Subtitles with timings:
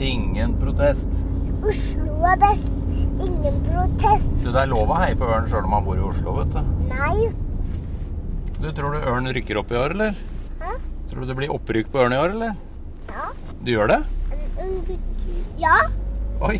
[0.00, 1.08] Ingen protest.
[1.60, 2.70] Oslo er best.
[3.20, 4.32] Ingen protest.
[4.40, 6.54] Du, Det er lov å heie på Ørn sjøl om man bor i Oslo, vet
[6.54, 6.60] du.
[6.88, 7.28] Nei.
[8.60, 10.16] Du, Tror du Ørn rykker opp i år, eller?
[10.60, 10.72] Hæ?
[11.10, 12.56] Tror du det blir opprykk på Ørn i år, eller?
[13.10, 13.28] Ja.
[13.60, 14.00] Du gjør det?
[15.60, 15.76] Ja,
[16.44, 16.56] Oi,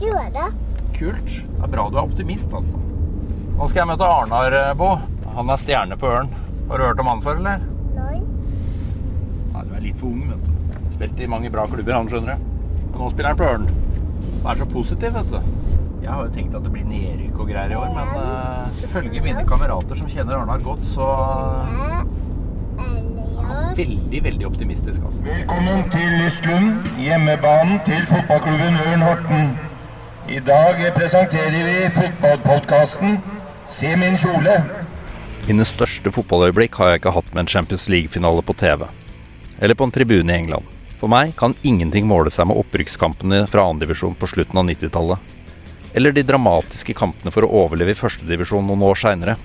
[0.00, 0.46] du gjør det.
[0.96, 1.30] kult.
[1.30, 2.78] Det er bra du er optimist, altså.
[3.56, 4.88] Nå skal jeg møte Arnar, eh, Bo.
[5.36, 6.30] Han er stjerne på Ørn.
[6.68, 7.62] Har du hørt om han før, eller?
[7.94, 8.18] Nei.
[9.54, 10.52] Nei, du er litt for ung, vet du.
[10.96, 12.52] Spilt i mange bra klubber, han skjønner du.
[12.96, 13.64] Men nå spiller han på Ørn.
[14.42, 15.40] Han er så positiv, vet du.
[16.00, 19.20] Jeg har jo tenkt at det blir nedrykk og greier i år, men uh, ifølge
[19.20, 21.08] mine kamerater som kjenner Arnar godt, så.
[21.66, 22.06] Eller.
[23.76, 25.20] Veldig, veldig optimistisk, altså.
[25.26, 29.52] Velkommen til Lystlund, hjemmebanen til fotballklubben Ørn Horten.
[30.32, 33.18] I dag presenterer vi fotballpodkasten
[33.68, 34.54] Se min kjole.
[35.50, 38.88] Mine største fotballøyeblikk har jeg ikke hatt med en Champions League-finale på TV.
[39.60, 40.75] Eller på en tribune i England.
[41.06, 45.34] For meg kan ingenting måle seg med opprykkskampene fra andredivisjon på slutten av 90-tallet.
[45.94, 49.36] Eller de dramatiske kampene for å overleve i førstedivisjon noen år seinere.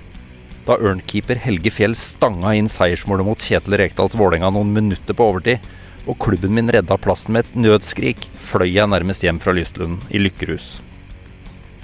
[0.66, 5.68] Da Ørn-keeper Helge Fjell stanga inn seiersmålet mot Kjetil Rekdals Vålerenga noen minutter på overtid,
[6.02, 10.18] og klubben min redda plassen med et nødskrik, fløy jeg nærmest hjem fra Lystlund i
[10.18, 10.80] lykkerus.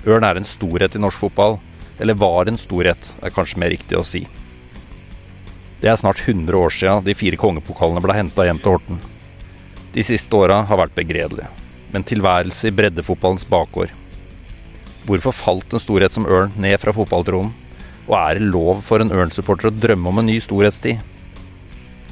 [0.09, 1.61] Ørn er en storhet i norsk fotball,
[2.03, 4.25] eller var en storhet, er kanskje mer riktig å si.
[5.79, 9.01] Det er snart 100 år siden de fire kongepokalene ble henta hjem til Horten.
[9.99, 11.49] De siste åra har vært begredelige,
[11.91, 13.91] men tilværelse i breddefotballens bakgård.
[15.09, 17.51] Hvorfor falt en storhet som Ørn ned fra fotballtronen?
[18.07, 21.03] Og er det lov for en Ørn-supporter å drømme om en ny storhetstid?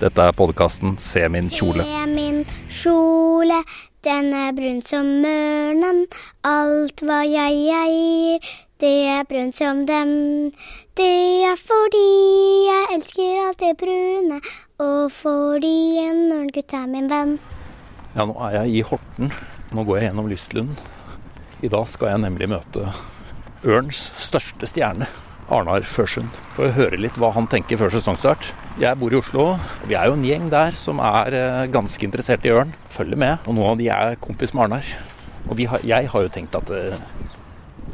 [0.01, 1.87] Dette er podkasten Se min kjole.
[1.87, 3.63] Se min kjole,
[4.03, 6.09] den er brun som ørnen.
[6.43, 10.17] Alt hva jeg eier, det er brun som dem.
[10.99, 11.13] Det
[11.55, 12.07] er fordi
[12.67, 14.43] jeg elsker alt det brune,
[14.83, 17.39] og fordi en ørngutt er min venn.
[18.17, 19.29] Ja, nå er jeg i Horten.
[19.77, 20.79] Nå går jeg gjennom Lystlund.
[21.61, 22.87] I dag skal jeg nemlig møte
[23.69, 25.05] Ørns største stjerne,
[25.53, 26.33] Arnar Førsund.
[26.57, 28.49] Får høre litt hva han tenker før sesongstart.
[28.81, 29.45] Jeg bor i Oslo,
[29.85, 32.73] vi er jo en gjeng der som er eh, ganske interessert i Ørn.
[32.95, 33.45] Følger med.
[33.45, 34.89] Og noen av de er kompis med Arnar.
[35.51, 36.97] Og har, jeg har jo tenkt at eh,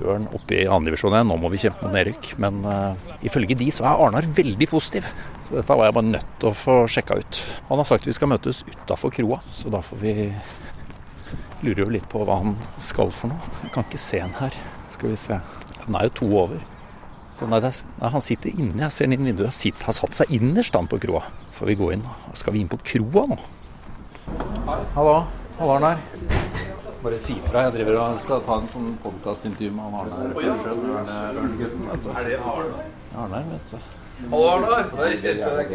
[0.03, 2.33] Ørn oppe i andredivisjon igjen, nå må vi kjempe mot nedrykk.
[2.43, 5.07] Men uh, ifølge de så er Arnar veldig positiv.
[5.47, 7.41] Så dette var jeg bare nødt til å få sjekka ut.
[7.71, 10.15] Han har sagt vi skal møtes utafor kroa, så da får vi
[11.63, 13.51] Lurer jo litt på hva han skal for noe.
[13.63, 14.55] Jeg kan ikke se han her.
[14.91, 15.37] Skal vi se.
[15.85, 16.65] Den er jo to over.
[17.39, 18.81] Så nei, det er, nei, han sitter inne.
[18.83, 19.53] Jeg ser den inn i vinduet.
[19.53, 21.23] Han sitter, har satt seg innerst han på kroa.
[21.55, 22.03] Får vi gå inn?
[22.39, 23.39] Skal vi inn på kroa nå?
[24.97, 25.15] Hallo.
[25.59, 26.03] Hallo, Arnar.
[27.03, 27.65] Bare si fra.
[27.67, 30.29] Jeg driver og skal ta en sånn podkastintervju med han Arnar?
[33.25, 33.79] Arnar, vet du.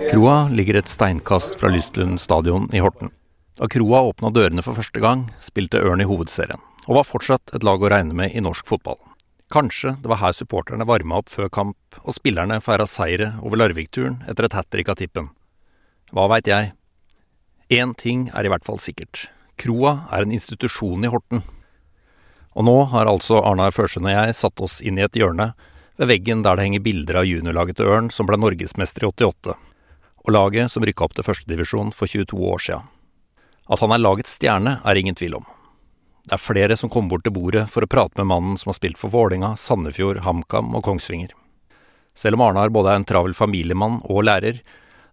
[0.08, 3.12] Kroa ligger et steinkast fra Lystlund stadion i Horten.
[3.60, 7.66] Da Kroa åpna dørene for første gang, spilte Ørn i hovedserien, og var fortsatt et
[7.68, 9.00] lag å regne med i norsk fotball.
[9.52, 14.22] Kanskje det var her supporterne varma opp før kamp, og spillerne feira seire over Larvik-turen
[14.28, 15.32] etter et hat trick av tippen.
[16.16, 16.72] Hva veit jeg?
[17.68, 19.28] Én ting er i hvert fall sikkert.
[19.58, 21.42] Kroa er en institusjon i Horten.
[22.58, 25.52] Og nå har altså Arnar Førsund og jeg satt oss inn i et hjørne
[25.98, 29.58] ved veggen der det henger bilder av juniorlaget til Ørn som ble norgesmester i 88,
[30.26, 32.80] og laget som rykka opp til førstedivisjon for 22 år sia.
[33.68, 35.48] At han er lagets stjerne, er ingen tvil om.
[36.28, 38.78] Det er flere som kommer bort til bordet for å prate med mannen som har
[38.78, 41.34] spilt for Vålinga, Sandefjord, HamKam og Kongsvinger.
[42.18, 44.62] Selv om Arnar både er en travel familiemann og lærer,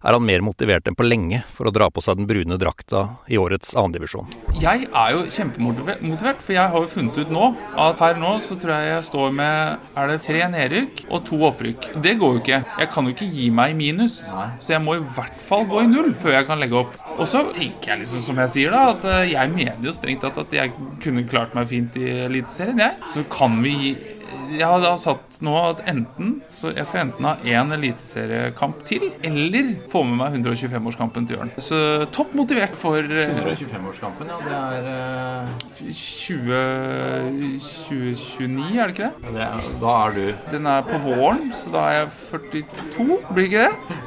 [0.05, 3.03] er han mer motivert enn på lenge for å dra på seg den brune drakta
[3.31, 4.29] i årets andredivisjon.
[4.61, 7.49] Jeg er jo kjempemotivert, for jeg har jo funnet ut nå
[7.81, 11.39] at her nå så tror jeg jeg står med er det tre nedrykk og to
[11.49, 11.89] opprykk.
[12.05, 12.61] Det går jo ikke.
[12.83, 15.83] Jeg kan jo ikke gi meg i minus, så jeg må i hvert fall gå
[15.83, 16.95] i null før jeg kan legge opp.
[17.15, 20.25] Og så tenker jeg liksom, som jeg sier, da, at eh, jeg mener jo strengt
[20.25, 20.73] tatt at jeg
[21.03, 23.11] kunne klart meg fint i Eliteserien, jeg.
[23.13, 23.93] Så kan vi gi
[24.55, 29.07] jeg har da satt nå at enten så jeg skal enten ha én eliteseriekamp til,
[29.25, 31.53] eller få med meg 125-årskampen til Jørn.
[31.63, 31.79] Så
[32.15, 34.39] topp motivert for eh, 125-årskampen, ja.
[34.45, 35.47] Det er,
[35.91, 36.59] 20,
[37.85, 39.49] 2029, er det ikke det?
[39.81, 43.97] Da er du Den er på våren, så da er jeg 42, blir ikke det?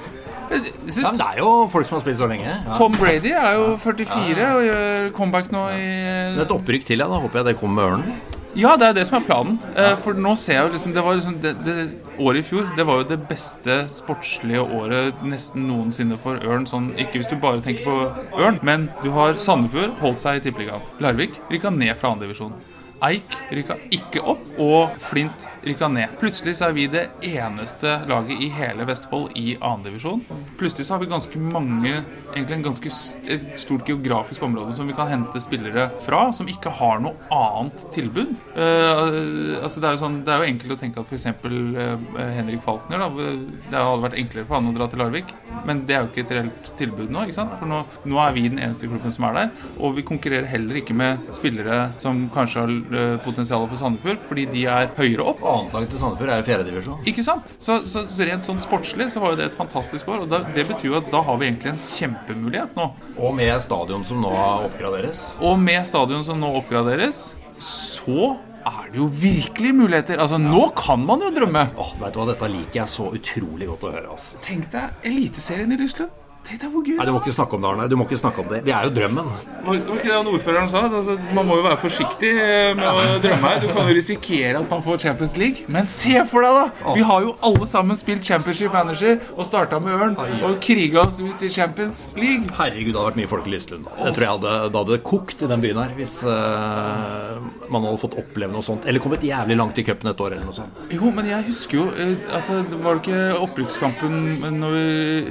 [0.49, 2.49] Så, Ja, men det er jo folk som har spilt så lenge.
[2.49, 2.77] Ja.
[2.79, 7.05] Tom Brady er jo 44 og gjør comeback nå i Det er et opprykk til,
[7.05, 7.09] ja.
[7.11, 8.38] Da håper jeg det kommer med Ørnen.
[8.57, 9.59] Ja, det er det som er planen.
[9.77, 11.75] Eh, For nå ser jeg jo liksom Det var liksom det, det
[12.19, 16.65] året i fjor Det var jo det beste sportslige året nesten noensinne for Ørn.
[16.67, 20.45] Sånn, ikke hvis du bare tenker på Ørn, men du har Sandefjord holdt seg i
[20.49, 20.83] Tippeligaen.
[21.05, 22.57] Larvik rykka ned fra andredivisjon.
[23.05, 26.17] Eik rykka ikke opp, og Flint rykka ned.
[26.19, 30.25] Plutselig så er vi det eneste laget i hele Vestfold i andredivisjon.
[30.59, 32.01] Plutselig så har vi ganske mange,
[32.39, 32.93] egentlig en ganske
[33.29, 37.85] et stort geografisk område som vi kan hente spillere fra, som ikke har noe annet
[37.95, 38.35] tilbud.
[38.57, 41.29] Uh, altså det, er jo sånn, det er jo enkelt å tenke at f.eks.
[41.45, 45.33] Uh, Henrik Falkner da, Det hadde vært enklere for han å dra til Larvik,
[45.69, 47.27] men det er jo ikke et reelt tilbud nå.
[47.27, 47.55] ikke sant?
[47.61, 50.81] For nå, nå er vi den eneste klubben som er der, og vi konkurrerer heller
[50.81, 55.45] ikke med spillere som kanskje har uh, potensial for Sandefjord, fordi de er høyere opp.
[55.49, 57.03] Annetlaget til Sandefjord er jo fjerdedivisjon.
[57.11, 57.55] Ikke sant?
[57.59, 60.25] Så, så, så, rent sånn sportslig så var jo det et fantastisk år.
[60.25, 61.83] Og da, det betyr jo at da har vi egentlig en
[62.29, 62.87] kjempemulighet nå.
[63.19, 64.33] Og med stadion som nå
[64.69, 65.25] oppgraderes.
[65.41, 67.23] Og med stadion som nå oppgraderes,
[67.59, 68.37] så
[68.69, 70.21] er det jo virkelig muligheter.
[70.21, 71.71] Altså, Nå kan man jo drømme.
[71.79, 74.11] Åh, vet Du hva, Dette liker jeg så utrolig godt å høre.
[74.13, 74.37] altså.
[74.45, 76.11] Tenk deg Eliteserien i Russland.
[76.49, 77.87] Tenk deg hvor gøy Nei, Du må ikke snakke om det, Arne.
[77.93, 78.63] Du må ikke snakke om det.
[78.65, 79.27] Det er jo drømmen.
[79.67, 80.85] Var var ikke det han ordføreren sa?
[80.89, 83.51] Altså, man må jo være forsiktig eh, med å drømme.
[83.61, 85.67] Du kan jo risikere at man får Champions League.
[85.69, 86.95] Men se for deg, da!
[86.97, 91.21] Vi har jo alle sammen spilt Championship Manager og starta med Ørn og kriga oss
[91.21, 92.49] ut i Champions League.
[92.57, 93.91] Herregud, det hadde vært mye folk i Lystlund.
[93.99, 97.37] Det tror jeg hadde, det hadde kokt i den byen her hvis uh,
[97.69, 98.89] man hadde fått oppleve noe sånt.
[98.89, 100.81] Eller kommet jævlig langt i cupen et år eller noe sånt.
[100.95, 104.19] Jo, men jeg husker jo uh, altså, Var det ikke opprykkskampen
[104.59, 104.87] når vi,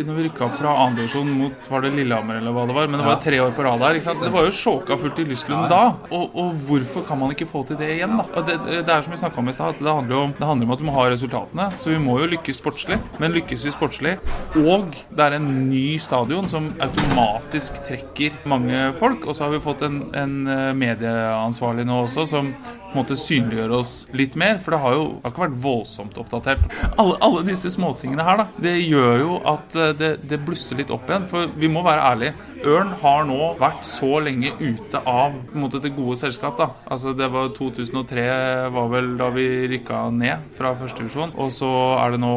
[0.05, 2.87] når vi rykka opp fra 2 andredivisjon mot var det Lillehammer eller hva det var.
[2.87, 4.23] Men det var tre år på rad der, ikke sant?
[4.23, 5.81] Det var jo sjåka fullt i Lystlund da.
[6.11, 8.43] Og, og, hvorfor kan man ikke få til det igjen, da?
[8.47, 10.75] Det, det, er som vi snakka om i stad, det handler om, det handler om
[10.75, 11.69] at du må ha resultatene.
[11.79, 12.99] Så vi må jo lykkes sportslig.
[13.21, 14.17] Men lykkes vi sportslig,
[14.63, 19.63] og det er en ny stadion som automatisk trekker mange folk, og så har vi
[19.63, 22.51] fått en, en eh, medieansvarlig nå også som
[22.87, 24.61] på en måte synliggjør oss litt mer.
[24.63, 26.63] For det har jo det har ikke vært voldsomt oppdatert.
[26.95, 28.47] Alle, alle disse småtingene her, da.
[28.63, 31.27] Det gjør jo at eh, det, det blusser litt opp igjen.
[31.31, 32.33] For vi må være ærlige.
[32.67, 36.57] Ørn har nå vært så lenge ute av på en måte, det gode selskap.
[36.57, 36.69] da.
[36.89, 38.27] Altså det var 2003
[38.73, 41.35] var vel da vi rykka ned fra førstedivisjon.
[41.37, 42.35] Og så er det nå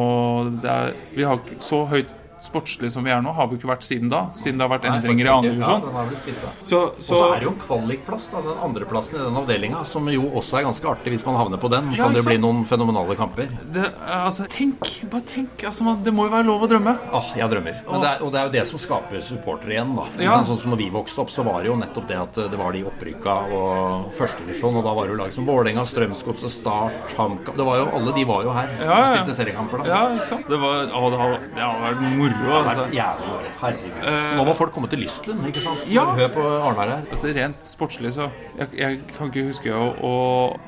[0.61, 3.85] det er, Vi har så høyt sportslig som vi er nå, har vi ikke vært
[3.85, 4.23] siden da.
[4.37, 5.85] Siden det har vært endringer i andre divisjon.
[5.85, 9.83] Ja, så, så, så, er det jo en kvalikplass, da, den andreplassen i den avdelinga,
[9.87, 11.91] som jo også er ganske artig hvis man havner på den.
[11.95, 13.51] Ja, kan det bli noen fenomenale kamper.
[13.75, 15.65] Det, altså, tenk, bare tenk.
[15.67, 16.95] Altså, man, det må jo være lov å drømme.
[17.19, 17.81] Åh, jeg drømmer.
[17.85, 20.07] Det er, og det er jo det som skaper supportere igjen, da.
[20.21, 20.39] Ja.
[20.47, 22.75] Sånn som når vi vokste opp, så var det jo nettopp det at det var
[22.75, 27.57] de opprykka og førstedivisjon, og da var det jo lag som Vålerenga, Strømsgodset, Start, HamKam
[27.57, 29.91] Det var jo Alle de var jo her ja, og spilte seriekamper, da.
[29.91, 30.49] Ja, ikke sant.
[30.51, 32.61] Det, var, å, det, har vært moro moro.
[32.61, 32.85] Altså.
[32.95, 33.51] Jævlig moro.
[33.61, 33.99] Herregud.
[34.05, 35.83] Uh, nå må folk komme til Lystlund, ikke sant?
[35.91, 36.05] Ja.
[36.17, 37.05] Hør på Arnar her.
[37.09, 40.13] Altså, rent sportslig så jeg, jeg, kan ikke huske å, å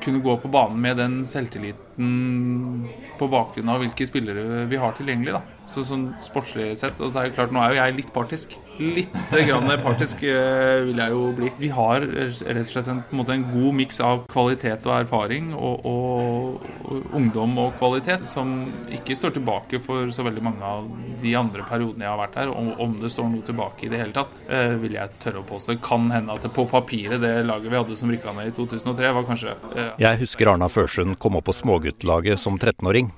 [0.04, 2.88] kunne gå på banen med den selvtilliten
[3.18, 5.36] på bakgrunn av hvilke spillere vi har tilgjengelig.
[5.38, 5.63] da.
[5.70, 8.54] Så sånn sportslig sett og det er jo klart, Nå er jo jeg litt partisk.
[8.78, 11.50] Litt grann partisk uh, vil jeg jo bli.
[11.60, 15.86] Vi har rett og slett en, en, en god miks av kvalitet og erfaring og,
[15.88, 18.54] og, og, ungdom og kvalitet som
[18.92, 20.88] ikke står tilbake for så veldig mange av
[21.22, 22.52] de andre periodene jeg har vært her.
[22.52, 25.48] Og om det står noe tilbake i det hele tatt, uh, vil jeg tørre å
[25.48, 25.78] påstå.
[25.84, 29.12] Kan hende at det på papiret, det laget vi hadde som rykka ned i 2003,
[29.18, 33.12] var kanskje uh, Jeg husker Arna Førsund kom opp på småguttlaget som 13-åring.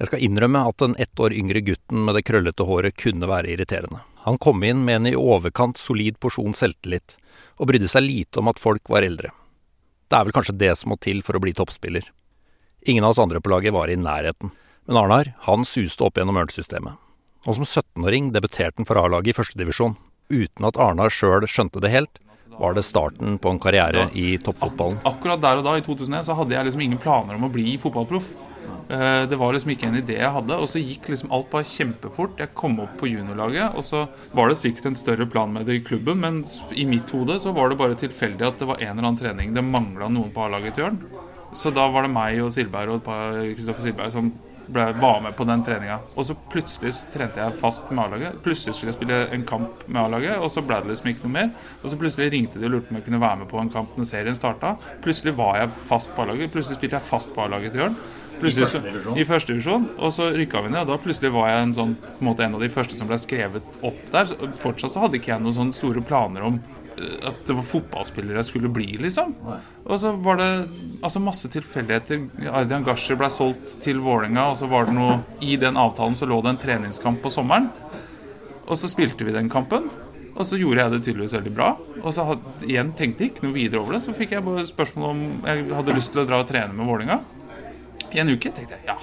[0.00, 3.52] Jeg skal innrømme at den ett år yngre gutten med det krøllete håret kunne være
[3.52, 4.00] irriterende.
[4.24, 7.16] Han kom inn med en i overkant solid porsjon selvtillit,
[7.58, 9.32] og brydde seg lite om at folk var eldre.
[10.08, 12.04] Det er vel kanskje det som må til for å bli toppspiller.
[12.86, 14.50] Ingen av oss andre på laget var i nærheten,
[14.86, 16.98] men Arnar, han suste opp gjennom Ørn-systemet.
[17.46, 19.96] Og som 17-åring debuterte han for A-laget i førstedivisjon,
[20.30, 22.22] uten at Arnar sjøl skjønte det helt,
[22.58, 25.00] var det starten på en karriere i toppfotballen.
[25.08, 27.78] Akkurat der og da, i 2001, så hadde jeg liksom ingen planer om å bli
[27.80, 28.28] fotballproff.
[28.92, 30.58] Eh, det var liksom ikke en idé jeg hadde.
[30.58, 32.38] Og så gikk liksom alt bare kjempefort.
[32.40, 34.04] Jeg kom opp på juniorlaget, og så
[34.36, 36.42] var det sikkert en større plan med det i klubben, men
[36.76, 39.52] i mitt hode så var det bare tilfeldig at det var en eller annen trening
[39.56, 41.02] det mangla noen på A-laget til Jørn.
[41.56, 44.32] Så da var det meg og Silberg og Kristoffer Silberg som
[44.72, 45.98] ble, var med på den treninga.
[46.16, 48.40] Og så plutselig trente jeg fast med A-laget.
[48.44, 51.36] Plutselig skulle jeg spille en kamp med A-laget, og så ble det liksom ikke noe
[51.36, 51.52] mer.
[51.82, 53.72] Og så plutselig ringte de og lurte på om jeg kunne være med på en
[53.72, 54.74] kamp når serien starta.
[55.04, 56.52] Plutselig var jeg fast på A-laget.
[56.54, 57.98] Plutselig spilte jeg fast på A-laget til Jørn.
[59.18, 59.88] I første divisjon.
[59.98, 60.84] Og så rykka vi ned.
[60.84, 63.18] Og da plutselig var jeg en, sånn, en, måte, en av de første som ble
[63.20, 64.32] skrevet opp der.
[64.62, 66.60] Fortsatt så hadde ikke jeg noen sånne store planer om
[66.96, 69.34] eh, at det var fotballspillere jeg skulle bli, liksom.
[69.86, 70.50] Og så var det
[71.00, 72.24] altså masse tilfeldigheter.
[72.52, 76.28] Ardian Gashi ble solgt til Vålerenga, og så var det noe I den avtalen så
[76.30, 77.70] lå det en treningskamp på sommeren.
[78.66, 79.90] Og så spilte vi den kampen.
[80.32, 81.74] Og så gjorde jeg det tydeligvis veldig bra.
[82.00, 84.04] Og så had, igjen tenkte jeg ikke noe videre over det.
[84.06, 86.88] Så fikk jeg bare spørsmål om jeg hadde lyst til å dra og trene med
[86.88, 87.20] Vålerenga
[88.12, 88.52] i en uke.
[88.52, 88.98] tenkte jeg ja.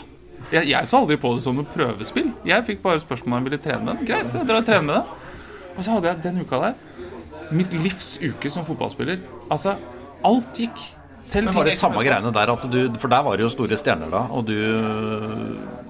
[0.49, 2.31] Jeg, jeg, så aldri på det som noe prøvespill.
[2.47, 4.07] Jeg fikk bare spørsmål om jeg ville trene med den.
[4.07, 5.33] Greit, jeg drar og trener med det.
[5.75, 6.77] Og så hadde jeg den uka der
[7.55, 9.21] mitt livs uke som fotballspiller.
[9.51, 9.75] Altså,
[10.25, 10.81] alt gikk.
[11.29, 12.51] Selv Men var det samme greiene der?
[12.71, 14.55] Du, for der var det jo store stjerner da, og du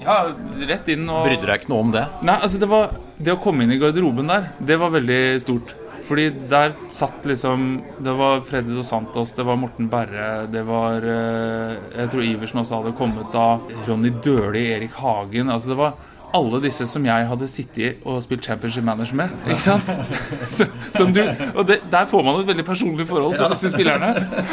[0.01, 0.33] Ja,
[0.67, 2.01] rett inn og Brydde deg ikke noe om det?
[2.25, 5.75] Nei, altså det var Det å komme inn i garderoben der, det var veldig stort.
[6.09, 7.65] Fordi der satt liksom
[8.01, 12.63] Det var Freddy Dos Santos, det var Morten Berre, det var eh, Jeg tror Iversen
[12.63, 13.59] også hadde kommet da.
[13.85, 15.51] Ronny Døhli, Erik Hagen.
[15.53, 15.97] Altså det var
[16.35, 19.31] alle disse som jeg hadde sittet og spilt Championship Manager med.
[19.49, 19.89] Ikke sant?
[20.57, 21.23] Så, som du,
[21.55, 24.11] og det, Der får man et veldig personlig forhold til disse spillerne.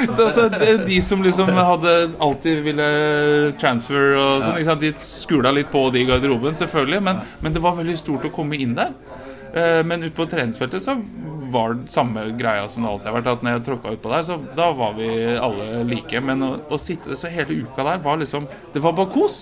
[0.08, 0.48] Altså,
[0.86, 2.88] de som liksom hadde alltid ville
[3.60, 4.56] transfer og sånn.
[4.56, 4.86] ikke sant?
[4.86, 7.02] De skula litt på de i garderoben, selvfølgelig.
[7.10, 8.96] Men, men, det var veldig stort å komme inn der.
[9.52, 10.96] Eh, men ute på treningsfeltet så
[11.52, 13.30] var det samme greia som det alltid har vært.
[13.32, 16.24] At når jeg tråkka utpå der, så da var vi alle like.
[16.24, 19.40] Men å, å sitte så hele uka der var liksom Det var bare kos.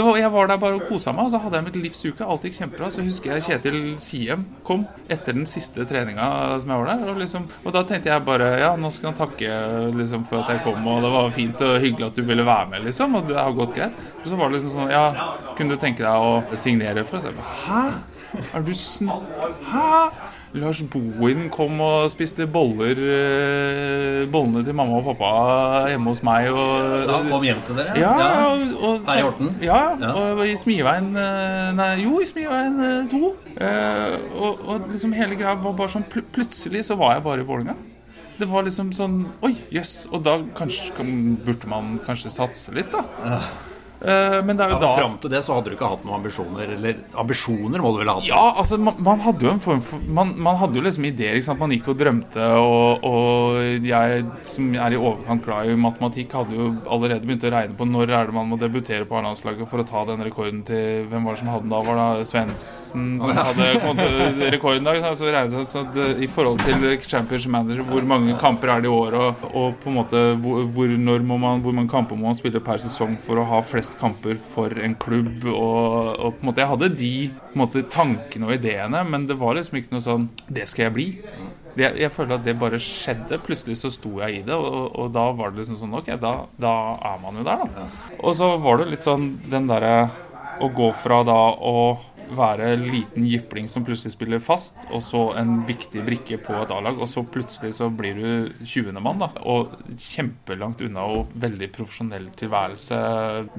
[0.00, 2.24] Var, jeg var der bare og kosa meg, og så hadde jeg mitt livs uke.
[2.24, 2.90] Alt gikk kjempebra.
[2.94, 6.28] Så husker jeg Kjetil Siem kom etter den siste treninga
[6.62, 7.04] som jeg var der.
[7.10, 9.60] Og, liksom, og, da tenkte jeg bare ja, nå skal han takke
[9.98, 12.72] liksom, for at jeg kom, og det var fint og hyggelig at du ville være
[12.72, 13.18] med, liksom.
[13.18, 14.02] Og det har gått greit.
[14.22, 15.06] Og så var det liksom sånn ja,
[15.58, 17.48] kunne du tenke deg å signere for oss?
[17.66, 17.86] Hæ?
[18.54, 19.10] Er du sn...
[19.68, 19.88] Hæ?
[20.58, 25.28] Lars Bohin kom og spiste boller eh, bollene til mamma og pappa
[25.92, 26.48] hjemme hos meg.
[26.50, 27.94] Og, Han kom hjem til dere?
[28.00, 28.48] Ja, ja.
[28.80, 29.52] Og, Her i Horten?
[29.62, 30.10] Ja, ja.
[30.18, 33.22] og i Smiveien eh, Nei, jo, i Smiveien 2.
[33.62, 37.44] Eh, og, og, liksom hele greia var bare sånn pl Plutselig så var jeg bare
[37.44, 37.78] i Vålerenga.
[38.40, 39.96] Det var liksom sånn Oi, jøss.
[40.02, 40.06] Yes.
[40.10, 41.06] Og da kanskje,
[41.46, 43.04] burde man kanskje satse litt, da.
[43.22, 43.42] Ja.
[44.00, 46.04] Uh, men det er jo ja, da Fram til det så hadde du ikke hatt
[46.06, 46.70] noen ambisjoner?
[46.76, 48.28] Eller ambisjoner må du vel ha hatt?
[48.30, 51.36] Ja, altså man, man, hadde jo en form for Man, man hadde jo liksom ideer.
[51.36, 51.60] ikke sant?
[51.60, 56.56] Man gikk og drømte, og, og, jeg som er i overkant glad i matematikk, hadde
[56.56, 59.82] jo allerede begynt å regne på når er det man må debutere på A-landslaget for
[59.82, 61.82] å ta den rekorden til Hvem var det som hadde den da?
[61.90, 64.96] Var det Svendsen som hadde rekorden da?
[65.18, 68.96] Så regnet så at I forhold til Champions Manager, hvor mange kamper er det i
[68.96, 72.30] år, og, og på en måte hvor, hvor, når må man, hvor mange kamper må
[72.30, 75.44] man spille per sesong for å ha flest flest kamper for en klubb.
[75.44, 79.56] Og, og, på en måte jeg hadde de måte, tankene og ideene, men det var
[79.56, 81.08] liksom ikke noe sånn Det skal jeg bli.
[81.76, 83.40] Jeg, jeg føler at det bare skjedde.
[83.44, 86.46] Plutselig så sto jeg i det, og, og da var det liksom sånn Ok, da,
[86.58, 86.74] da,
[87.12, 87.86] er man jo der, da.
[88.20, 90.10] Og så var det litt sånn den derre
[90.60, 91.76] å gå fra da å
[92.36, 96.98] være liten jypling som plutselig spiller fast, og så en viktig brikke på et A-lag,
[97.00, 98.92] og så plutselig så blir du 20.
[99.00, 99.30] mann, da.
[99.50, 103.00] Og kjempelangt unna og veldig profesjonell tilværelse.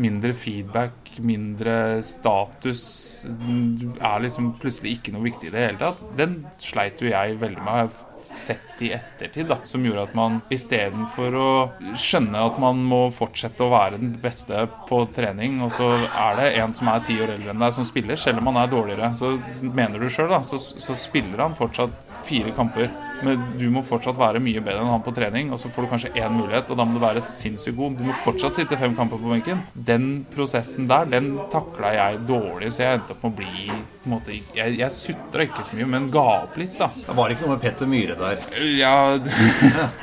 [0.01, 1.75] Mindre feedback, mindre
[2.05, 2.85] status.
[3.25, 6.05] Du er liksom plutselig ikke noe viktig i det hele tatt.
[6.19, 7.99] Den sleit jo jeg veldig med
[8.31, 11.51] sett i ettertid, da, som gjorde at man istedenfor å
[11.99, 16.49] skjønne at man må fortsette å være den beste på trening, og så er det
[16.63, 19.13] en som er ti år eldre enn deg, som spiller, selv om han er dårligere,
[19.19, 22.89] så mener du sjøl, da, så, så spiller han fortsatt fire kamper
[23.25, 25.91] men du må fortsatt være mye bedre enn han på trening, og så får du
[25.93, 27.97] kanskje én mulighet, og da må du være sinnssykt god.
[27.99, 29.63] Du må fortsatt sitte fem kamper på benken.
[29.73, 34.09] Den prosessen der, den takla jeg dårlig, så jeg endte opp med å bli på
[34.09, 36.89] en måte, Jeg, jeg sutra ikke så mye, men ga opp litt, da.
[36.95, 38.47] Det var ikke noe med Petter Myhre der?
[38.77, 38.95] Ja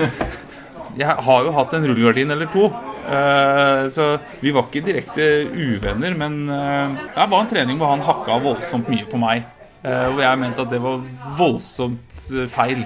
[0.98, 2.68] Jeg har jo hatt en rullegardin eller to.
[3.08, 8.04] Uh, så vi var ikke direkte uvenner, men uh, det var en trening hvor han
[8.04, 9.46] hakka voldsomt mye på meg.
[9.84, 11.04] Uh, hvor jeg mente at det var
[11.38, 12.82] voldsomt feil.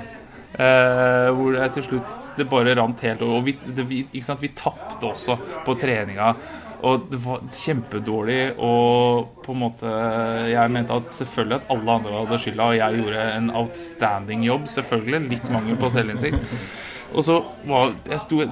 [0.53, 3.39] Uh, hvor det til slutt det bare rant helt over.
[3.41, 6.35] Og vi, det, vi, vi tapte også på treninga.
[6.83, 8.41] Og det var kjempedårlig.
[8.59, 9.91] Og på en måte
[10.51, 14.67] Jeg mente at selvfølgelig at alle andre hadde skylda, og jeg gjorde en outstanding jobb.
[14.69, 15.29] Selvfølgelig.
[15.37, 16.57] Litt mangel på selvinnsikt.
[17.13, 18.43] Og så var Jeg sto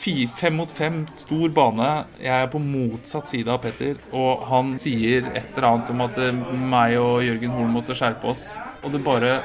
[0.00, 1.88] fem mot fem, stor bane.
[2.20, 6.20] Jeg er på motsatt side av Petter, og han sier et eller annet om at
[6.72, 8.46] meg og Jørgen Horn måtte skjerpe oss.
[8.80, 9.42] Og det bare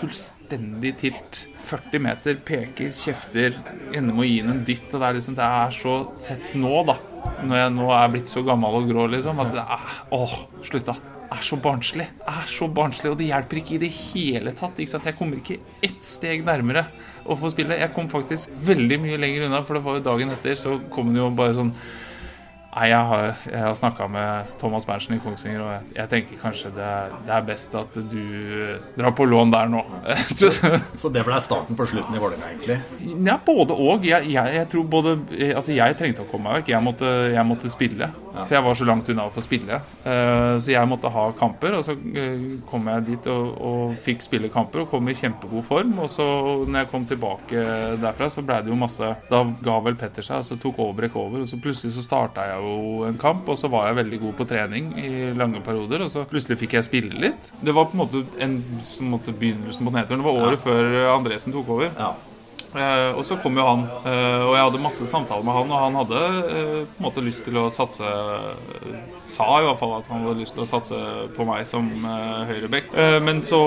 [0.00, 1.44] fullstendig tilt.
[1.70, 3.54] 40 meter, peker, kjefter,
[3.92, 4.88] ender med å gi den en dytt.
[4.90, 6.96] Og det er liksom Det er så sett nå, da.
[7.44, 10.88] Når jeg nå er blitt så gammel og grå, liksom, at det er Åh, slutt,
[10.88, 10.96] da.
[11.30, 12.08] Er så barnslig.
[12.26, 14.80] Er så barnslig, og det hjelper ikke i det hele tatt.
[14.82, 15.06] Ikke sant?
[15.06, 16.88] Jeg kommer ikke ett steg nærmere
[17.22, 17.78] å få spille.
[17.78, 21.12] Jeg kom faktisk veldig mye lenger unna, for det var jo dagen etter, så kom
[21.14, 21.74] det jo bare sånn
[22.70, 26.38] Nei, jeg har, jeg har snakka med Thomas Berntsen i Kongsvinger, og jeg, jeg tenker
[26.38, 28.20] kanskje det er, det er, best at du
[28.94, 29.82] drar på lån der nå.
[30.38, 32.78] så, så, det ble starten på slutten i Vålerenga, egentlig?
[33.26, 34.06] Ja, både og.
[34.06, 35.16] Jeg, jeg, tror både
[35.50, 36.70] Altså, jeg trengte å komme meg vekk.
[36.76, 38.10] Jeg måtte, jeg måtte spille.
[38.30, 38.44] Ja.
[38.44, 39.80] For jeg var så langt unna å få spille.
[40.04, 44.22] Uh, så jeg måtte ha kamper, og så uh, kom jeg dit og, og, fikk
[44.22, 45.96] spille kamper og kom i kjempegod form.
[46.04, 46.26] Og så
[46.62, 47.66] når jeg kom tilbake
[48.00, 51.18] derfra, så ble det jo masse Da ga vel Petter seg, og så tok Aabrek
[51.18, 54.20] over, og så plutselig så starta jeg jo en kamp, og så var jeg veldig
[54.24, 57.52] god på trening i lange perioder, og så plutselig fikk jeg spille litt.
[57.60, 58.58] Det var på en måte en
[59.10, 60.22] måte begynnelsen på nedturen.
[60.22, 60.64] Det var året ja.
[60.64, 61.90] før Andresen tok over.
[61.96, 62.14] Ja.
[62.70, 65.80] Eh, og så kom jo han, eh, og jeg hadde masse samtaler med han, og
[65.84, 68.06] han hadde eh, på en måte lyst til å satse
[69.30, 70.96] Sa i hvert fall at han hadde lyst til å satse
[71.36, 72.90] på meg som eh, høyreback.
[73.22, 73.60] men så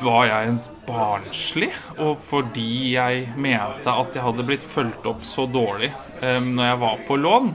[0.00, 1.68] var jeg en barnslig,
[2.00, 5.92] og fordi jeg mente at jeg hadde blitt fulgt opp så dårlig
[6.22, 7.52] um, når jeg var på lån,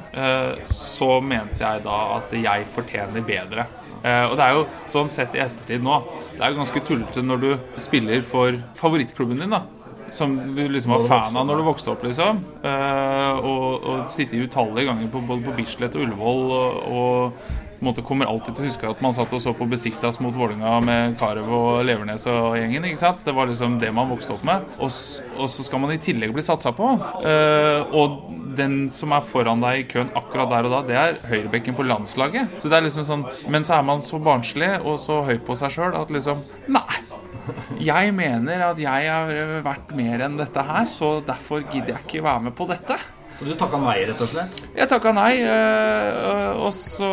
[0.70, 3.66] så mente jeg da at jeg fortjener bedre.
[4.06, 5.98] og det er jo sånn sett i ettertid nå
[6.38, 7.50] Det er jo ganske tullete når du
[7.82, 9.66] spiller for favorittklubben din, da
[10.16, 12.42] som du liksom var fan av når du vokste opp, liksom.
[12.64, 18.04] Uh, og, og sitte utallige ganger på, både på Bislett og Ullevål og, og måte
[18.06, 21.18] kommer alltid til å huske at man satt og så på Besiktas mot Vålinga med
[21.20, 22.86] Carew og Levernes og gjengen.
[22.90, 23.24] ikke sant?
[23.26, 24.66] Det var liksom det man vokste opp med.
[24.80, 24.92] Og,
[25.38, 26.94] og så skal man i tillegg bli satsa på.
[27.22, 28.20] Uh, og
[28.58, 31.86] den som er foran deg i køen akkurat der og da, det er høyrebekken på
[31.88, 32.58] landslaget.
[32.62, 35.58] Så det er liksom sånn, Men så er man så barnslig og så høy på
[35.60, 36.42] seg sjøl at liksom
[36.74, 37.07] Nei!
[37.82, 42.26] Jeg mener at jeg har vært mer enn dette her, så derfor gidder jeg ikke
[42.26, 42.98] være med på dette.
[43.38, 44.62] Så du takka nei, rett og slett?
[44.74, 45.34] Jeg takka nei.
[45.46, 47.12] Øh, og så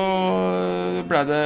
[1.05, 1.43] ble det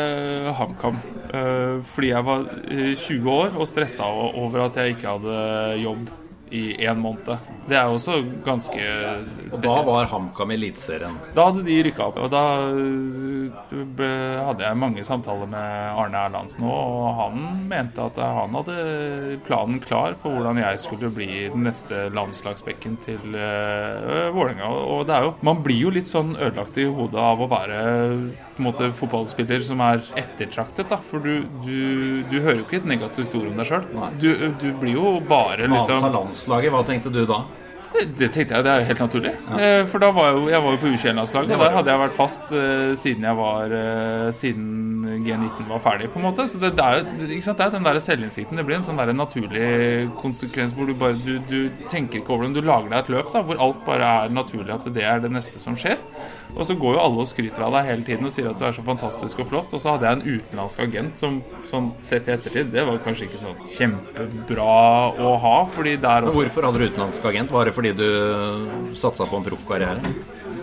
[0.54, 1.00] HamKam.
[1.34, 5.42] Øh, fordi jeg var 20 år og stressa over at jeg ikke hadde
[5.82, 6.06] jobb
[6.50, 7.36] i én måned.
[7.68, 9.58] Det er også ganske spesielt.
[9.58, 11.18] Og da var HamKam i Eliteserien?
[11.36, 12.20] Da hadde de rykka opp.
[12.24, 12.44] Og da
[14.48, 19.80] hadde jeg mange samtaler med Arne Erlandsen òg, og han mente at han hadde planen
[19.84, 24.68] klar for hvordan jeg skulle bli den neste landslagsbekken til uh, Vålerenga.
[24.68, 27.80] Og det er jo Man blir jo litt sånn ødelagt i hodet av å være
[28.58, 30.98] på en måte fotballspiller som er ettertraktet, da.
[31.10, 33.84] For du, du, du hører jo ikke et negativt ord om deg sjøl.
[34.18, 34.28] Du,
[34.58, 36.08] du, blir jo bare liksom
[36.38, 37.42] landslaget, hva tenkte du da?
[37.94, 39.32] Det tenkte jeg, det er jo helt naturlig.
[39.48, 39.58] Ja.
[39.64, 41.54] Eh, for da var jeg, jo, jeg var jo på U21-landslaget.
[41.56, 44.66] Og der hadde jeg vært fast uh, siden jeg var uh, Siden
[45.24, 46.46] G19 var ferdig, på en måte.
[46.50, 48.60] Så det, det er jo sant, det er den der selvinnsikten.
[48.60, 49.68] Det blir en sånn der naturlig
[50.20, 52.60] konsekvens hvor du bare du, du tenker ikke over det.
[52.60, 55.32] Du lager deg et løp da, hvor alt bare er naturlig at det er det
[55.34, 55.98] neste som skjer.
[56.56, 58.64] Og så går jo alle og skryter av deg hele tiden og sier at du
[58.66, 59.74] er så fantastisk og flott.
[59.76, 63.28] Og så hadde jeg en utenlandsk agent som sånn sett i ettertid, det var kanskje
[63.28, 64.78] ikke sånn kjempebra
[65.22, 65.56] å ha.
[65.74, 67.52] fordi der også Hvorfor hadde du utenlandsk agent?
[67.52, 70.00] Var det fordi du satsa på en proffkarriere?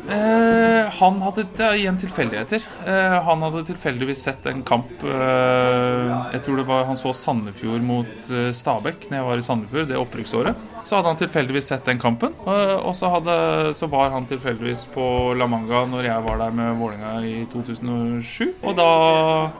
[0.05, 2.65] Eh, han hadde det igjen tilfeldigheter.
[2.85, 7.81] Eh, han hadde tilfeldigvis sett en kamp eh, Jeg tror det var han så Sandefjord
[7.81, 10.67] mot eh, Stabæk når jeg var i Sandefjord det opprykksåret.
[10.85, 12.35] Så hadde han tilfeldigvis sett den kampen.
[12.45, 13.35] Og så, hadde,
[13.77, 15.05] så var han tilfeldigvis på
[15.37, 18.51] La Manga når jeg var der med Vålinga i 2007.
[18.61, 18.89] Og da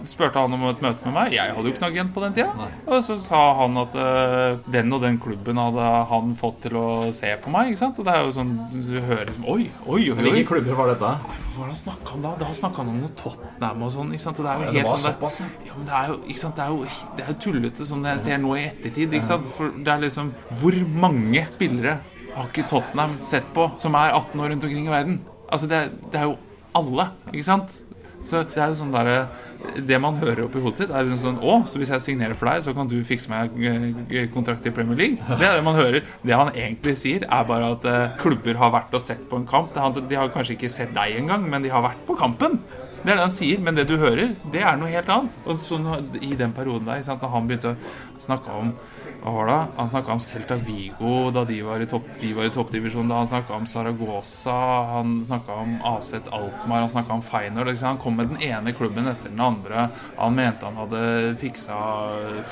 [0.06, 1.34] spurte han om et møte med meg.
[1.34, 2.70] Jeg hadde jo ikke noe agent på den tida.
[2.86, 6.88] Og så sa han at uh, den og den klubben hadde han fått til å
[7.16, 7.74] se på meg.
[7.74, 7.98] ikke sant?
[8.02, 10.22] Og det er jo sånn du hører liksom Oi, oi, oi.
[10.22, 11.42] Hvilke klubber var dette?
[11.56, 12.36] Hva snakka han da?
[12.40, 14.14] Da snakka han om noe Tottenham og sånn.
[14.14, 14.42] ikke sant?
[14.42, 16.58] Og det er jo ja, helt sånn såpass, ja, men det er jo, ikke sant?
[16.60, 19.16] Det er jo, det er jo tullete sånn jeg ser nå i ettertid.
[19.16, 19.48] ikke sant?
[19.58, 22.00] For det er liksom Hvor mange mange spillere
[22.36, 25.20] har ikke Tottenham sett på som er 18 år rundt omkring i verden?
[25.48, 26.38] Altså, det det er jo
[26.76, 27.80] alle, ikke sant?
[28.26, 29.28] Så det er jo sånn der,
[29.86, 32.50] Det man hører oppi hodet sitt, er jo sånn Å, så hvis jeg signerer for
[32.50, 35.38] deg, så kan du fikse meg eh, kontrakt i Premier League?
[35.40, 36.02] Det er det man hører.
[36.26, 39.48] Det han egentlig sier, er bare at uh, klubber har vært og sett på en
[39.50, 39.76] kamp.
[39.76, 42.60] De har kanskje ikke sett deg engang, men de har vært på kampen.
[43.06, 45.38] Det er det han sier, men det du hører, det er noe helt annet.
[45.46, 45.78] Og så
[46.18, 48.74] I den perioden der, da han begynte å snakke om
[49.26, 49.62] hva var det?
[49.78, 52.06] Han snakka om Celta Vigo da de var i, topp,
[52.54, 53.10] toppdivisjonen.
[53.10, 54.54] Da han snakka om Saragossa,
[54.92, 57.66] han snakka om Aset Alkmaar, han snakka om Feinor.
[57.66, 57.88] Liksom.
[57.88, 59.88] Han kom med den ene klubben etter den andre.
[60.20, 61.80] Han mente han hadde fiksa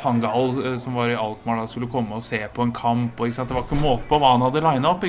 [0.01, 3.21] Fangal, eh, som var i Alkmaar, da skulle komme og se på en kamp.
[3.21, 5.05] Og, Det var ikke måte på hva han hadde lina opp.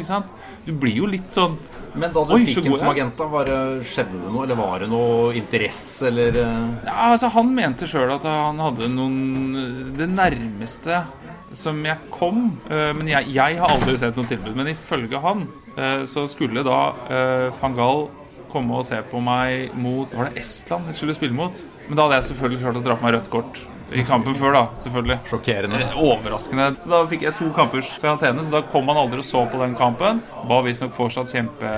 [0.66, 1.56] Du blir jo litt sånn
[1.94, 3.48] men da du Oi, fikk ham som agent, da, var,
[3.86, 4.42] skjedde det noe?
[4.42, 9.92] Eller var det noe interesse, eller Ja, altså Han mente sjøl at han hadde noen
[9.94, 11.04] Det nærmeste
[11.58, 14.54] som jeg kom uh, Men jeg, jeg, har aldri sett noe tilbud.
[14.58, 15.46] Men ifølge han
[15.78, 16.80] uh, så skulle da
[17.60, 18.08] Fangal
[18.54, 21.64] komme og se på meg mot Var det Estland jeg skulle spille mot?
[21.88, 23.64] Men da hadde jeg selvfølgelig klart å dra på meg rødt kort
[23.94, 24.62] i kampen før, da.
[24.80, 25.80] selvfølgelig Sjokkerende.
[26.00, 26.70] Overraskende.
[26.82, 29.60] Så Da fikk jeg to kampers karantene, så da kom han aldri og så på
[29.60, 30.22] den kampen.
[30.48, 31.74] Var visstnok fortsatt kjempe,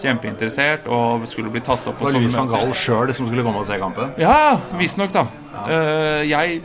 [0.00, 1.98] kjempeinteressert og skulle bli tatt opp.
[1.98, 4.14] Så det var Louis van Gaal sjøl som skulle komme og se kampen?
[4.22, 5.26] Ja, visstnok, da.
[5.52, 6.22] Ja.
[6.24, 6.62] jeg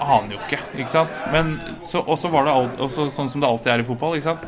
[0.00, 1.22] aner jo ikke, ikke sant.
[1.34, 4.18] Men så, også var det alt, også sånn som det alltid er i fotball.
[4.18, 4.44] ikke sant?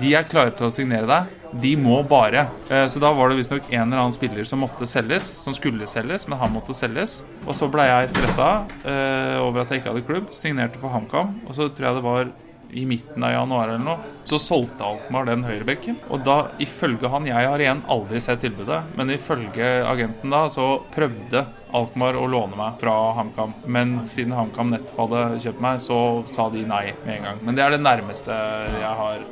[0.00, 1.38] De er klare til å signere deg.
[1.62, 2.46] De må bare.
[2.72, 5.88] Eh, så da var det visstnok en eller annen spiller som måtte selges, som skulle
[5.90, 7.20] selges, men han måtte selges.
[7.44, 8.48] Og så ble jeg stressa
[8.88, 10.32] eh, over at jeg ikke hadde klubb.
[10.36, 11.34] Signerte for HamKam.
[11.44, 12.32] Og så tror jeg det var
[12.72, 15.98] i midten av januar eller noe, så solgte Alkmaar den høyrebekken.
[16.12, 20.80] Og da, ifølge han Jeg har igjen aldri sett tilbudet, men ifølge agenten da, så
[20.94, 21.44] prøvde
[21.76, 23.54] Alkmaar å låne meg fra HamKam.
[23.66, 26.00] Men siden HamKam nettopp hadde kjøpt meg, så
[26.32, 27.40] sa de nei med en gang.
[27.44, 28.36] Men det er det nærmeste
[28.80, 29.24] jeg har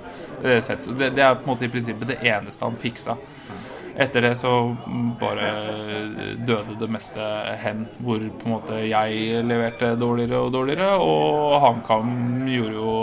[0.45, 0.91] eh, sett.
[0.93, 3.17] Det, det er på en måte i prinsippet det eneste han fiksa.
[3.97, 4.53] Etter det så
[5.21, 5.51] bare
[6.47, 7.25] døde det meste
[7.63, 12.13] hen, hvor på en måte jeg leverte dårligere og dårligere, og HamKam
[12.51, 12.95] gjorde jo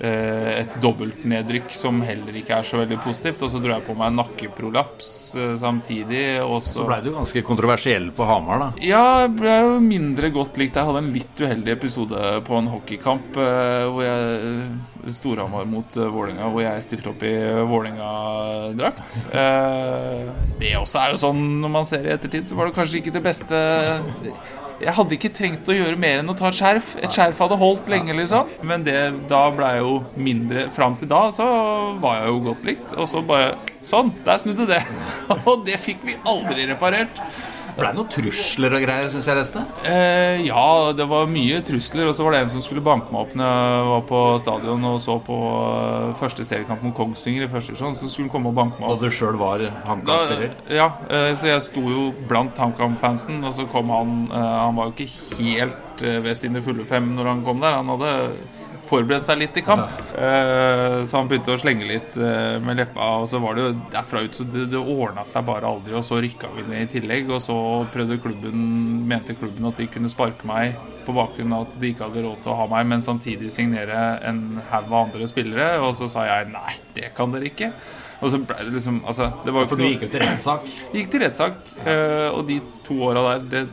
[0.00, 3.44] eh, et dobbeltnedrykk som heller ikke er så veldig positivt.
[3.44, 6.24] Og så dro jeg på meg nakkeprolaps eh, samtidig.
[6.44, 8.70] Og så, så blei du ganske kontroversiell på Hamar, da?
[8.84, 10.78] Ja, jeg ble jo mindre godt likt.
[10.78, 14.66] Jeg hadde en litt uheldig episode på en hockeykamp eh, hvor jeg
[15.14, 17.34] Storhamar mot Vålerenga, hvor jeg stilte opp i
[17.68, 19.02] Vålerenga-drakt.
[20.60, 23.14] Det også er jo sånn når man ser i ettertid, så var det kanskje ikke
[23.14, 23.60] det beste
[24.82, 26.94] Jeg hadde ikke trengt å gjøre mer enn å ta et skjerf.
[26.98, 28.50] Et skjerf hadde holdt lenge, liksom.
[28.66, 28.96] Men det,
[29.30, 31.46] da ble jo mindre Fram til da så
[32.02, 32.94] var jeg jo godt likt.
[32.98, 34.80] Og så bare Sånn, der snudde det.
[35.50, 37.20] Og det fikk vi aldri reparert.
[37.74, 39.62] Ble det noen trusler og greier, syns jeg leste?
[39.88, 42.06] Eh, ja, det var mye trusler.
[42.10, 44.88] Og så var det en som skulle banke meg opp når jeg var på stadion
[44.90, 47.96] og så på uh, første seriekamp mot Kongsvinger i første divisjon.
[47.98, 49.02] Så skulle han komme og banke meg opp.
[49.02, 50.54] Da du sjøl var HamKam-spiller?
[50.70, 54.90] Ja, eh, så jeg sto jo blant HamKam-fansen, og så kom han eh, Han var
[54.90, 57.80] jo ikke helt eh, ved sine fulle fem når han kom der.
[57.80, 58.14] Han hadde
[58.94, 59.90] forberedt seg litt i kamp.
[60.14, 63.74] Uh, så han begynte å slenge litt uh, med leppa, og så var det jo
[63.92, 65.96] derfra ut så det, det ordna seg bare aldri.
[65.98, 67.56] Og så rykka vi ned i tillegg, og så
[67.94, 68.62] prøvde klubben
[69.10, 72.40] mente klubben at de kunne sparke meg på bakgrunn av at de ikke hadde råd
[72.44, 75.68] til å ha meg, men samtidig signere en haug av andre spillere.
[75.84, 77.74] Og så sa jeg nei, det kan dere ikke.
[78.24, 80.68] Og så ble det liksom altså, det var For du gikk jo til rettssak?
[80.94, 81.58] Gikk til rettssak.
[81.84, 83.64] Uh, og de to åra der det,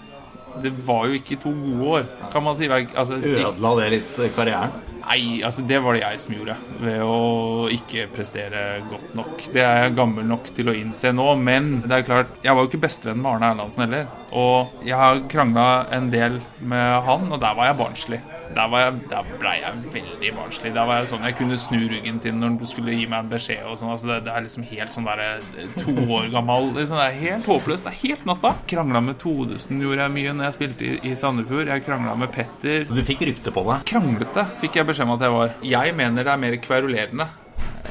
[0.65, 2.67] det, var jo ikke to gode år, kan man si.
[2.71, 4.90] Altså, Ødela det litt karrieren?
[5.01, 6.57] Nei, altså det var det jeg som gjorde.
[6.81, 9.45] Ved å ikke prestere godt nok.
[9.53, 12.65] Det er jeg gammel nok til å innse nå, men det er klart, jeg var
[12.65, 14.11] jo ikke bestevenn med Arne Erlandsen heller.
[14.31, 18.21] Og jeg har krangla en del med han, og der var jeg barnslig
[18.55, 20.73] der, var jeg, der ble jeg veldig barnslig.
[20.75, 23.31] Der var jeg sånn jeg kunne snu ryggen til når du skulle gi meg en
[23.31, 23.63] beskjed.
[23.67, 26.71] og sånn, altså det, det, er liksom helt sånn der eh, to år gammel.
[26.77, 27.87] Liksom, det er helt håpløst.
[27.87, 28.53] Det er helt natta.
[28.71, 31.71] Krangla med Todesen gjorde jeg mye når jeg spilte i, i Sandefjord.
[31.71, 32.87] Jeg krangla med Petter.
[32.89, 33.85] Du fikk rykte på deg?
[33.91, 35.53] Kranglete fikk jeg beskjed om at jeg var.
[35.75, 37.29] Jeg mener det er mer kverulerende.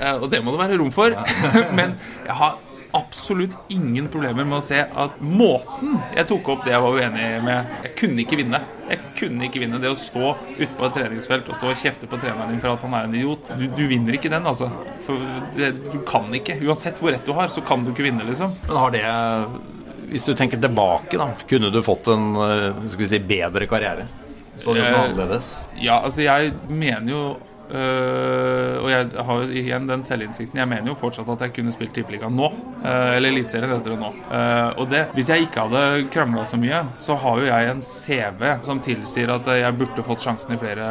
[0.01, 1.15] Eh, og det må det være rom for.
[1.15, 1.65] Ja.
[1.79, 1.97] Men
[2.27, 2.59] jeg har
[2.97, 7.27] absolutt ingen problemer med å se at måten jeg tok opp det jeg var uenig
[7.47, 8.61] med Jeg kunne ikke vinne.
[8.91, 12.09] Jeg kunne ikke vinne Det å stå ute på et treningsfelt og stå og kjefte
[12.11, 14.71] på treneren din for at han er en idiot Du, du vinner ikke den, altså.
[15.07, 15.27] For
[15.57, 16.59] det, du kan ikke.
[16.67, 18.55] Uansett hvor rett du har, så kan du ikke vinne, liksom.
[18.67, 19.05] Men har det
[20.11, 21.31] Hvis du tenker tilbake, da.
[21.51, 22.33] Kunne du fått en
[22.91, 24.09] skal vi si, bedre karriere?
[24.61, 25.53] Så det eh, annerledes?
[25.81, 27.23] Ja, altså jeg mener jo
[27.71, 30.59] Uh, og jeg har jo igjen den selvinnsikten.
[30.59, 32.51] Jeg mener jo fortsatt at jeg kunne spilt Tippeligaen nå.
[32.83, 34.11] Uh, eller Eliteserien heter det nå.
[34.27, 37.85] Uh, og det, hvis jeg ikke hadde krangla så mye, så har jo jeg en
[37.87, 40.91] CV som tilsier at jeg burde fått sjansen i flere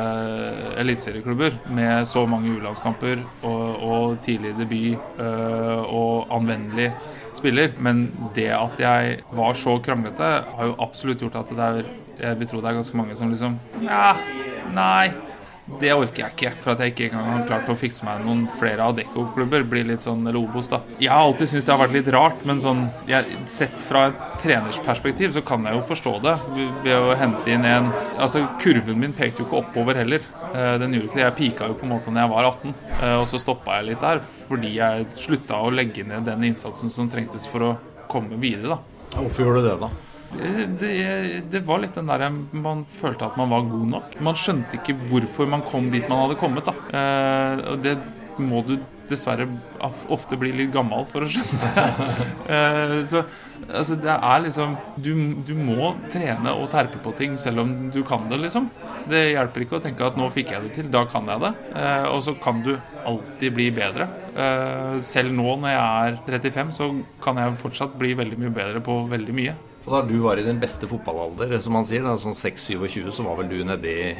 [0.79, 6.89] eliteserieklubber med så mange U-landskamper og, og, tidlig debut og anvendelig
[7.37, 7.73] spiller.
[7.79, 11.89] Men det at jeg var så kranglete, har jo absolutt gjort at det er
[12.19, 14.11] Jeg vil tro det er ganske mange som liksom Ja,
[14.75, 15.28] nei
[15.79, 18.45] det orker jeg ikke, for at jeg ikke engang har klart å fikse meg noen
[18.59, 19.65] flere Adecco-klubber.
[19.69, 20.81] Blir litt sånn Lobos, da.
[20.99, 24.25] Jeg har alltid syntes det har vært litt rart, men sånn jeg, sett fra et
[24.43, 26.35] trenersperspektiv så kan jeg jo forstå det.
[26.83, 30.23] Ved å hente inn en Altså, kurven min pekte jo ikke oppover heller.
[30.49, 31.23] Eh, den gjorde ikke det.
[31.23, 33.91] Jeg pika jo på en måte når jeg var 18, eh, og så stoppa jeg
[33.93, 37.73] litt der fordi jeg slutta å legge ned den innsatsen som trengtes for å
[38.09, 39.19] komme videre, da.
[39.19, 40.08] Hvorfor gjorde du det, da?
[40.37, 44.15] Det, det, var litt den der man følte at man var god nok.
[44.23, 46.69] Man skjønte ikke hvorfor man kom dit man hadde kommet.
[46.69, 46.75] da.
[46.93, 47.97] Eh, og det
[48.39, 48.77] må du
[49.09, 49.47] dessverre
[50.13, 51.85] ofte bli litt gammel for å skjønne.
[52.55, 53.23] eh, så
[53.65, 55.11] altså, det er liksom du,
[55.47, 58.69] du, må trene og terpe på ting selv om du kan det, liksom.
[59.09, 61.53] Det hjelper ikke å tenke at 'nå fikk jeg det til', da kan jeg det.
[61.73, 62.75] Eh, og så kan du
[63.09, 64.05] alltid bli bedre.
[65.03, 66.91] Selv nå når jeg er 35, så
[67.23, 69.55] kan jeg fortsatt bli veldig mye bedre på veldig mye.
[69.89, 73.23] Og da du var i din beste fotballalder, som man sier, da, sånn 6-27, så
[73.25, 74.11] var vel du nede i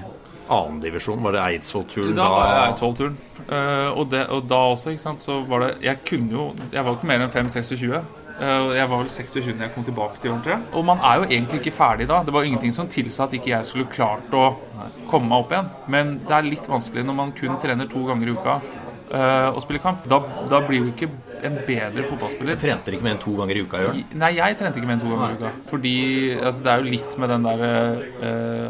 [0.50, 1.22] annendivisjon?
[1.22, 2.16] Var det Eidsvoll-turen?
[2.18, 3.20] Da var jeg Eidsvoll-turen.
[3.44, 6.98] Uh, og, og, da også, ikke sant, så var det Jeg kunne jo Jeg var
[6.98, 7.86] ikke mer enn 5-26.
[8.40, 11.30] Uh, jeg var vel 26 da jeg kom tilbake til Jørn, Og man er jo
[11.30, 12.24] egentlig ikke ferdig da.
[12.26, 14.50] Det var ingenting som tilsa at ikke jeg skulle klart å
[15.12, 15.72] komme meg opp igjen.
[15.86, 18.60] Men det er litt vanskelig når man kun trener to ganger i uka
[19.14, 20.10] uh, og spiller kamp.
[20.10, 21.14] Da, da blir du ikke
[21.48, 22.58] en bedre fotballspiller.
[22.58, 23.82] Du trente ikke mer enn to ganger i uka?
[23.84, 24.00] Gjør.
[24.24, 25.52] Nei, jeg trente ikke mer enn to ganger i uka.
[25.70, 25.96] Fordi
[26.38, 28.66] altså, det er jo litt med den der eh, eh,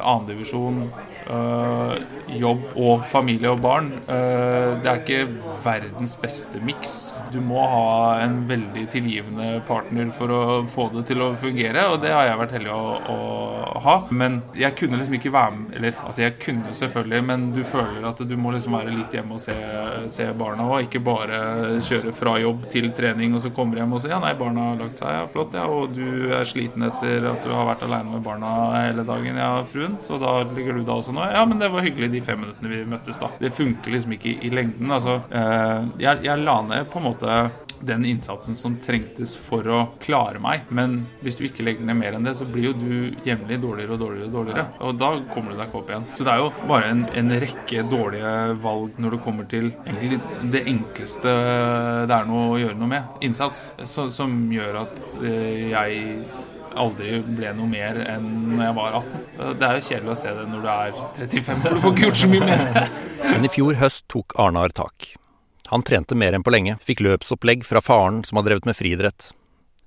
[2.37, 3.91] jobb og familie og barn.
[4.07, 6.95] Eh, det er ikke verdens beste miks.
[7.33, 11.99] Du må ha en veldig tilgivende partner for å få det til å fungere, og
[12.03, 13.19] det har jeg vært heldig å, å
[13.85, 13.95] ha.
[14.09, 18.05] Men jeg kunne liksom ikke være med Eller altså, jeg kunne selvfølgelig, men du føler
[18.09, 19.55] at du må liksom være litt hjemme og se,
[20.11, 21.39] se barna òg, ikke bare
[21.85, 24.79] kjøre fra jobb til trening og så kommer hjem og sier ja, nei, barna har
[24.81, 28.15] lagt seg, ja, flott, ja, og du er sliten etter at du har vært alene
[28.15, 31.25] med barna hele dagen, ja, fruen, så da ligger du da også nå.
[31.33, 33.31] Ja, men det var hyggelig de fem minuttene vi møttes, da.
[33.39, 34.91] Det funker liksom ikke i, i lengden.
[34.95, 37.41] Altså, eh, jeg, jeg la ned på en måte
[37.81, 40.67] den innsatsen som trengtes for å klare meg.
[40.75, 43.95] Men hvis du ikke legger ned mer enn det, så blir jo du jevnlig dårligere
[43.95, 44.27] og dårligere.
[44.27, 46.07] Og dårligere Og da kommer du deg ikke opp igjen.
[46.17, 50.21] Så det er jo bare en, en rekke dårlige valg når det kommer til egentlig
[50.53, 51.35] det enkleste
[52.09, 53.17] det er noe å gjøre noe med.
[53.25, 53.69] Innsats.
[53.89, 56.23] Så, som gjør at eh, jeg
[56.77, 59.23] aldri ble noe mer enn når jeg var 18.
[59.59, 62.05] Det er jo kjedelig å se det når du er 35, for du får ikke
[62.07, 62.85] gjort så mye med det.
[63.29, 65.13] Men i fjor høst tok Arnar tak.
[65.69, 69.29] Han trente mer enn på lenge, fikk løpsopplegg fra faren som har drevet med friidrett.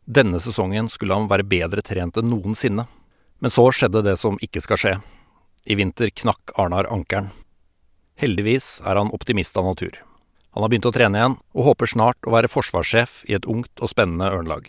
[0.07, 2.87] Denne sesongen skulle han være bedre trent enn noensinne.
[3.42, 4.95] Men så skjedde det som ikke skal skje.
[5.66, 7.33] I vinter knakk Arnar ankelen.
[8.18, 9.97] Heldigvis er han optimist av natur.
[10.55, 13.83] Han har begynt å trene igjen, og håper snart å være forsvarssjef i et ungt
[13.83, 14.68] og spennende Ørnlag.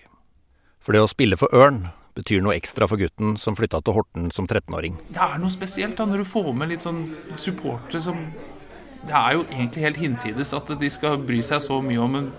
[0.82, 1.86] For det å spille for Ørn
[2.18, 4.98] betyr noe ekstra for gutten som flytta til Horten som 13-åring.
[5.14, 8.26] Det er noe spesielt da når du får med litt sånn supportere som
[9.04, 12.30] Det er jo egentlig helt hinsides at de skal bry seg så mye om en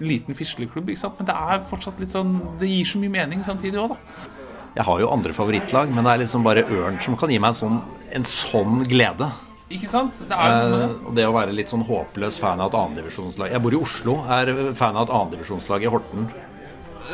[0.00, 1.18] liten fisleklubb, ikke sant?
[1.20, 4.30] men det er fortsatt litt sånn Det gir så mye mening samtidig òg, da.
[4.74, 7.52] Jeg har jo andre favorittlag, men det er liksom bare Ørn som kan gi meg
[7.52, 7.76] en sånn,
[8.10, 9.28] en sånn glede.
[9.70, 10.18] Ikke sant?
[10.26, 10.88] Det er noe med det.
[10.88, 14.16] Eh, det å være litt sånn håpløs fan av et annendivisjonslag Jeg bor i Oslo,
[14.26, 16.26] er fan av et annendivisjonslag i Horten.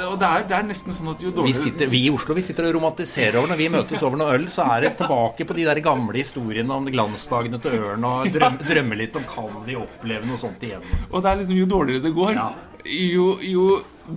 [0.07, 2.37] Og det er, det er nesten sånn at jo Vi, dårligere sitter, vi i Oslo
[2.37, 5.47] vi sitter og romantiserer over når vi møtes over noe øl, så er det tilbake
[5.49, 9.61] på de der gamle historiene om glansdagene til Ørn og drøm, drømme litt om kan
[9.67, 10.85] vi oppleve noe sånt igjen.
[11.11, 12.51] Og det er liksom jo dårligere det går, Ja.
[12.85, 13.65] Jo, jo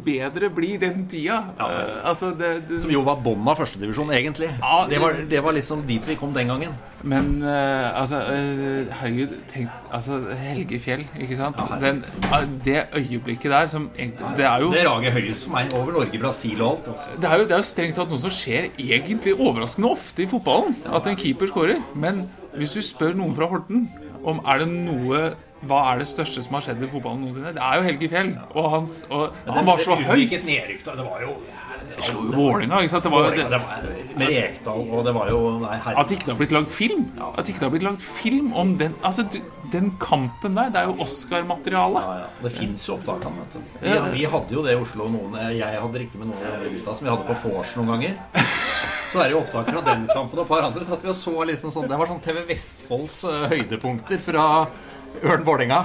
[0.06, 1.44] bedre blir den tida.
[1.60, 4.50] Eh, altså det, det, Som jo var bånn av førstedivisjon, egentlig.
[4.62, 6.74] Ja, det, var, det var liksom dit vi kom den gangen.
[7.04, 11.60] Men uh, altså uh, Herregud, tenk Altså Helge Fjell, ikke sant?
[11.82, 12.00] Den,
[12.32, 15.74] eh, det øyeblikket der som egentlig Det er jo Det rager høyest for meg.
[15.76, 16.88] Over Norge, Brasil og alt.
[16.94, 17.18] Altså.
[17.22, 20.30] det er jo, det er jo strengt tatt noe som skjer egentlig overraskende ofte i
[20.32, 20.78] fotballen.
[20.88, 21.84] At en keeper skårer.
[21.96, 23.90] Men hvis du spør noen fra Horten
[24.24, 25.26] om er det noe
[25.68, 27.54] hva er det største som har skjedd i fotballen noensinne?
[27.56, 28.32] Det er jo Helge Fjell.
[28.54, 30.24] Og, hans, og han var så høy.
[30.30, 30.96] da.
[30.98, 31.38] Det var jo
[32.02, 33.06] Slo jo Vålerenga, ikke sant?
[33.06, 36.32] Det var, det det, var, Med Rekdal, og det var jo Nei, at ikke det
[36.32, 37.04] har blitt lagd film.
[37.34, 39.26] At ikke det har blitt lagd film om den Altså,
[39.74, 42.02] den kampen der, det er jo Oscar-materiale.
[42.04, 42.32] Ja, ja.
[42.44, 43.68] Det fins jo opptak av den.
[43.82, 45.10] Vi, vi hadde jo det i Oslo.
[45.14, 48.20] Noen, jeg hadde riktig med noen av gutta som vi hadde på vors noen ganger.
[49.14, 50.86] Så er det jo opptak fra den kampen og et par andre.
[50.88, 54.46] Så at vi og så liksom sånn, Det var sånn TV Vestfolds eh, høydepunkter fra
[55.22, 55.84] Ørn Vålerenga.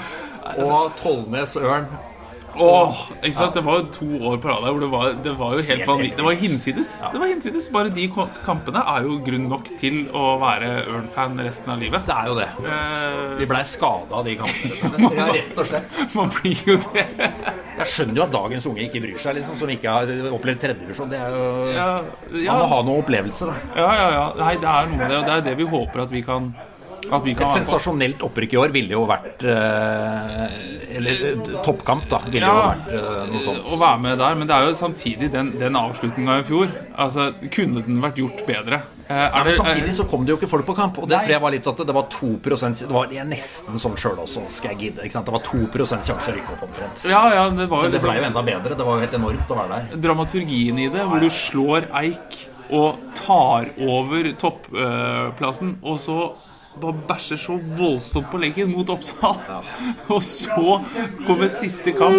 [0.65, 1.89] Og Tollnes Ørn.
[2.59, 3.55] Åh, ikke sant?
[3.55, 6.17] Det var jo to år på rad hvor det var, det var jo helt vanvittig.
[6.19, 6.89] Det var hinsides.
[7.13, 7.69] Det var hinsides.
[7.71, 8.07] Bare de
[8.43, 12.09] kampene er jo grunn nok til å være Ørn-fan resten av livet.
[12.09, 12.49] Det er jo det.
[12.65, 15.13] Eh, Vi blei skada av de kampene.
[15.21, 16.01] Ja, rett og slett.
[16.19, 17.05] man blir jo det.
[17.79, 21.13] Jeg skjønner jo at dagens unge ikke bryr seg, liksom, som ikke har opplevd tredjevisjon.
[21.13, 21.45] Det er jo
[21.77, 21.87] Ja,
[22.33, 23.85] ja, Man må ha noen opplevelser, da.
[23.85, 24.25] ja, ja, ja.
[24.41, 26.51] Nei, det er noe med det, og det er det vi håper at vi kan
[27.09, 32.21] Et sensasjonelt opprykk i år ville jo vært eh, Eller eh, toppkamp, da.
[32.29, 33.65] Ville jo vært eh, noe sånt.
[33.65, 36.71] Å være med der, men det er jo samtidig den, den avslutninga i fjor.
[36.99, 38.83] Altså, Kunne den vært gjort bedre?
[39.09, 41.33] Ja, men det- samtidig så kom det jo ikke folk på kamp, og det tror
[41.33, 44.93] jeg var litt at det var 2% Det var nesten sånn sjøl også, skal jeg
[44.93, 45.09] gidde.
[45.09, 47.07] Det var 2% sjanse å rykke opp omtrent.
[47.09, 48.77] Ja, ja, det var Men det ble jo enda bedre.
[48.77, 49.97] Det var jo helt enormt å være der.
[50.09, 56.19] dramaturgien i det, hvor du slår Eik og tar over topplassen, og så
[56.83, 59.41] bare bæsjer så voldsomt på leggen mot Oppsal.
[60.15, 60.79] Og så
[61.27, 62.19] kommer siste kamp,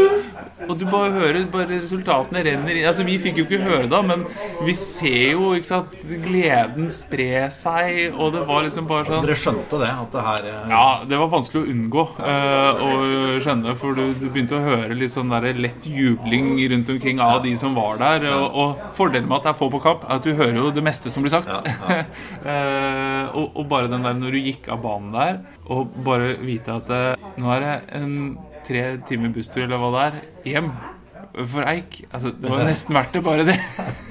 [0.68, 2.88] og du bare hører bare resultatene renner inn.
[2.90, 4.26] Altså, vi fikk jo ikke høre det, men
[4.66, 5.96] vi ser jo ikke sant,
[6.26, 9.90] gleden spre seg, og det var liksom bare Så sånn dere skjønte det?
[10.04, 12.92] At det her eh, ja, det var vanskelig å unngå eh, å
[13.46, 17.40] skjønne, for du, du begynte å høre litt sånn der lett jubling rundt omkring av
[17.46, 18.28] de som var der.
[18.36, 20.74] Og, og fordelen med at det er få på kamp, er at du hører jo
[20.76, 21.50] det meste som blir sagt.
[22.50, 26.76] Eh, og, og bare den der når du gikk av banen der, og bare vite
[26.82, 28.14] at eh, nå er det en
[28.68, 30.22] tre timer busstur eller hva det er,
[30.54, 30.72] hjem
[31.40, 32.04] for Eik.
[32.12, 33.60] Altså, det var nesten verdt det, bare det.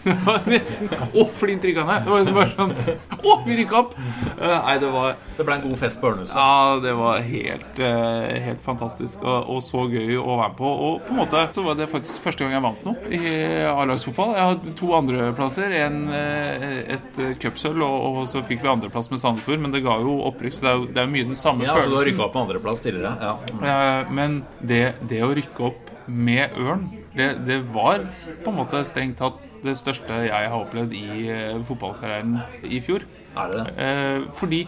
[0.10, 1.96] Det var nesten Å, flintrykkende!
[2.04, 2.72] Det var liksom bare sånn
[3.20, 3.94] Å, vi rykka opp!
[4.40, 6.36] Uh, nei, det var Det ble en god fest på Ørnhuset.
[6.36, 10.70] Ja, det var helt, uh, helt fantastisk og, og så gøy å være med på.
[10.86, 13.34] Og på en måte så var det faktisk første gang jeg vant noe i
[13.70, 14.34] A-lagsfotball.
[14.36, 19.22] Jeg hadde to andreplasser, en, eh, et cupsølv, og, og så fikk vi andreplass med
[19.22, 19.60] Sandefjord.
[19.64, 21.74] Men det ga jo opprykk, så det er jo, det er mye den samme Ja,
[21.76, 22.10] så du har følelsen.
[22.12, 23.14] rykka opp med andreplass tidligere?
[23.20, 23.36] Ja.
[23.60, 28.04] Uh, Men det, det å rykke opp med Ørn, det, det var
[28.44, 33.06] på en måte strengt tatt det største jeg har opplevd i uh, fotballkarrieren i fjor.
[33.38, 33.64] Er det?
[33.78, 34.64] Eh, fordi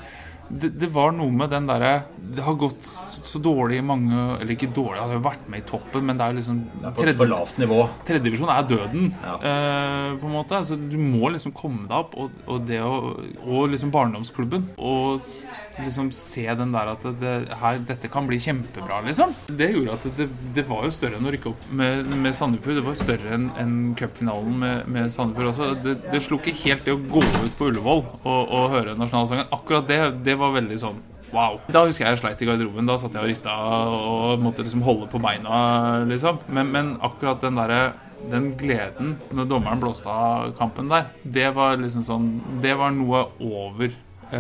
[0.51, 2.85] det, det var noe med den derre Det har gått
[3.33, 6.19] så dårlig i mange Eller ikke dårlig, han har jo vært med i toppen, men
[6.21, 6.61] det er jo liksom
[6.99, 7.79] På et for lavt nivå.
[8.09, 9.35] Tredjedivisjon er døden, Ja.
[9.51, 10.57] eh, på en måte.
[10.61, 12.93] Altså, du må liksom komme deg opp, og, og det å
[13.47, 14.69] Og liksom barndomsklubben.
[14.79, 15.21] Og
[15.83, 19.33] liksom se den der at det, her, dette kan bli kjempebra, liksom.
[19.49, 22.77] Det gjorde at det, det var jo større enn å rykke opp med, med Sandefjord.
[22.81, 25.71] Det var større enn en cupfinalen med, med Sandefjord også.
[25.85, 29.49] Det, det slo ikke helt det å gå ut på Ullevål og, og høre nasjonalsangen.
[29.55, 31.01] Akkurat det, det var veldig sånn
[31.33, 31.59] Wow.
[31.73, 32.89] Da husker jeg jeg sleit i garderoben.
[32.89, 36.43] Da satt jeg og rista og måtte liksom holde på beina, liksom.
[36.53, 37.83] Men, men akkurat den derre
[38.31, 42.29] den gleden når dommeren blåste av kampen der, det var liksom sånn
[42.63, 43.91] Det var noe over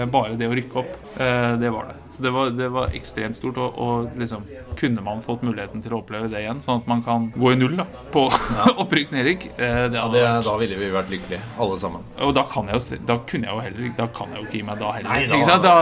[0.08, 0.92] bare det å rykke opp.
[1.20, 1.96] Eh, det var det.
[2.12, 3.58] Så det var, det var ekstremt stort.
[3.60, 4.44] Og, og liksom
[4.78, 7.58] kunne man fått muligheten til å oppleve det igjen, sånn at man kan gå i
[7.60, 8.22] null da på
[8.82, 10.06] opprykk nedrykk, eh, Ja,
[10.42, 12.04] da ville vi vært lykkelige, alle sammen.
[12.18, 14.58] og da kan jeg jo da kunne jeg jo heller Da kan jeg jo ikke
[14.60, 15.10] gi meg da heller.
[15.10, 15.62] Nei, da- ikke sant?
[15.62, 15.74] Da,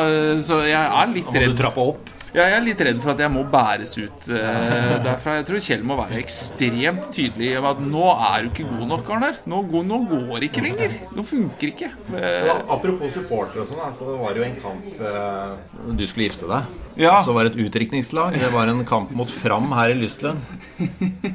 [0.50, 2.10] så jeg er litt Da må du redd trappe opp.
[2.34, 5.36] Ja, jeg er litt redd for at jeg må bæres ut eh, derfra.
[5.40, 9.10] Jeg tror Kjell må være ekstremt tydelig om at nå er du ikke god nok,
[9.16, 9.40] Arnar.
[9.50, 10.98] Nå, går- nå går det ikke lenger.
[11.16, 11.90] Nå funker ikke.
[12.14, 16.28] Eh, Ja, apropos supportere og sånn, så var det jo en kamp eh, Du skulle
[16.30, 16.78] gifte deg.
[17.00, 17.20] Ja.
[17.24, 18.34] Så var det et utdrikningslag.
[18.36, 20.40] Det var en kamp mot Fram her i Lystlønn.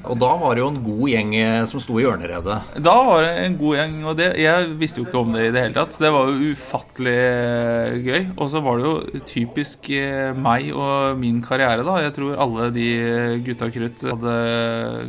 [0.04, 2.58] Og da var det jo en god gjeng eh, som sto i ørneredet.
[2.86, 5.54] Da var det en god gjeng, og det, jeg visste jo ikke om det i
[5.56, 5.96] det hele tatt.
[5.96, 8.22] Så det var jo ufattelig eh, gøy.
[8.36, 10.85] Og så var det jo typisk eh, meg og
[11.20, 11.98] min karriere, da.
[12.04, 12.88] Jeg tror alle de
[13.46, 14.36] gutta krutt hadde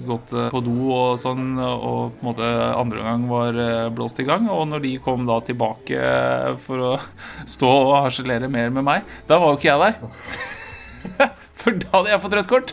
[0.06, 4.20] gått eh, på do og sånn, og på en måte andre gang var eh, blåst
[4.22, 4.48] i gang.
[4.52, 6.92] Og når de kom da tilbake eh, for å
[7.56, 11.32] stå og harselere mer med meg, da var jo ikke jeg der.
[11.66, 12.72] For da hadde jeg fått rødt kort.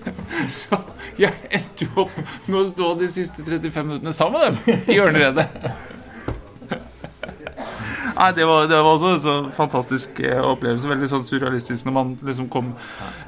[0.54, 0.76] Så
[1.18, 2.12] jeg endte opp
[2.46, 5.48] med å stå de siste 35 minuttene sammen med dem i ørneredet.
[8.20, 10.88] Nei, det var, det var også en så fantastisk eh, opplevelse.
[10.90, 12.74] Veldig sånn surrealistisk når man liksom kom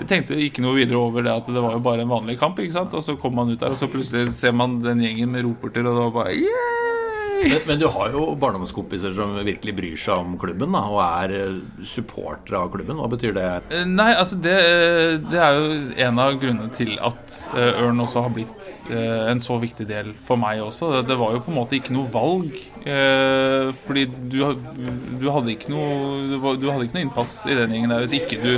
[0.03, 2.61] Jeg tenkte ikke noe videre over det at det var jo bare en vanlig kamp.
[2.61, 2.93] ikke sant?
[2.93, 5.89] Og så kom man ut der, og så plutselig ser man den gjengen med roperter,
[5.89, 7.02] og det var bare yeah!
[7.43, 11.35] Men, men du har jo barndomskompiser som virkelig bryr seg om klubben, da, og er
[11.37, 11.57] eh,
[11.89, 13.01] supportere av klubben.
[13.03, 13.47] Hva betyr det?
[13.75, 18.23] Eh, Nei, altså det, eh, det er jo en av grunnene til at Ørn også
[18.27, 20.93] har blitt en så viktig del for meg også.
[21.07, 22.55] Det- var jo på en måte ikke noe valg.
[22.83, 24.03] Fordi
[24.33, 24.39] du,
[25.21, 28.39] du hadde ikke noe du hadde ikke noe innpass i den gjengen der hvis ikke
[28.43, 28.51] du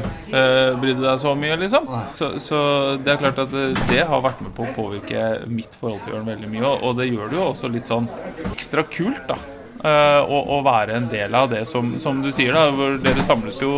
[0.80, 1.88] brydde deg så mye, liksom.
[2.16, 2.60] Så, så
[3.04, 6.16] det er klart at det, det har vært med på å påvirke mitt forhold til
[6.16, 6.72] Ørn veldig mye.
[6.88, 8.08] Og det gjør det jo også litt sånn
[8.54, 9.36] ekstra kult, da.
[9.84, 12.70] Eh, å, å være en del av det som, som du sier, da.
[12.72, 13.70] Hvor dere samles jo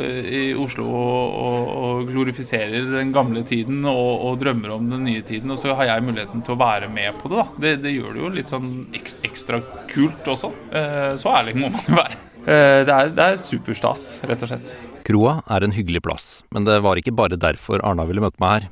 [0.00, 5.04] eh, i Oslo og, og, og glorifiserer den gamle tiden og, og drømmer om den
[5.04, 5.52] nye tiden.
[5.52, 7.46] Og så har jeg muligheten til å være med på det, da.
[7.60, 9.60] Det, det gjør det jo litt sånn ekstra
[9.92, 10.52] kult også.
[10.72, 12.20] Eh, så ærlig må man jo være.
[12.44, 14.72] Eh, det, er, det er superstas, rett og slett.
[15.04, 18.56] Kroa er en hyggelig plass, men det var ikke bare derfor Arna ville møte meg
[18.56, 18.70] her.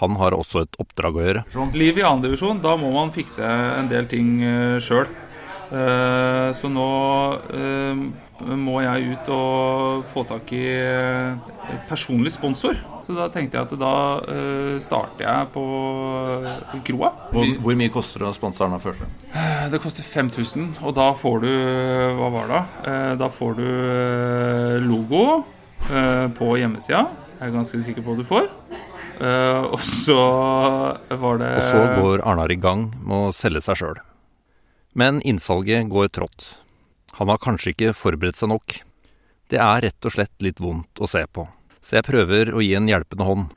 [0.00, 1.44] Han har også et oppdrag å gjøre.
[1.76, 5.08] Liv i andredivisjon, da må man fikse en del ting uh, sjøl.
[6.54, 6.90] så nå
[7.58, 8.02] eh,
[8.56, 12.76] må jeg ut og få tak i eh, personlig sponsor.
[13.06, 13.92] Så da tenkte jeg at da
[14.30, 15.64] eh, starter jeg på
[16.44, 17.10] eh, Kroa.
[17.32, 19.10] Hvor, hvor mye koster det å sponse Arna Førsund?
[19.72, 21.50] Det koster 5000, og da får du
[22.20, 22.62] Hva var det?
[22.92, 25.22] Eh, Da får du eh, logo
[25.90, 27.06] eh, på hjemmesida.
[27.40, 28.46] Jeg er ganske sikker på hva du får.
[29.20, 30.16] Eh, Og så
[31.08, 34.00] var det Og så går Arnar i gang med å selge seg sjøl.
[34.96, 36.56] Men innsalget går trått.
[37.18, 38.80] Han har kanskje ikke forberedt seg nok.
[39.48, 41.46] Det er rett og slett litt vondt å se på,
[41.80, 43.52] så jeg prøver å gi en hjelpende hånd.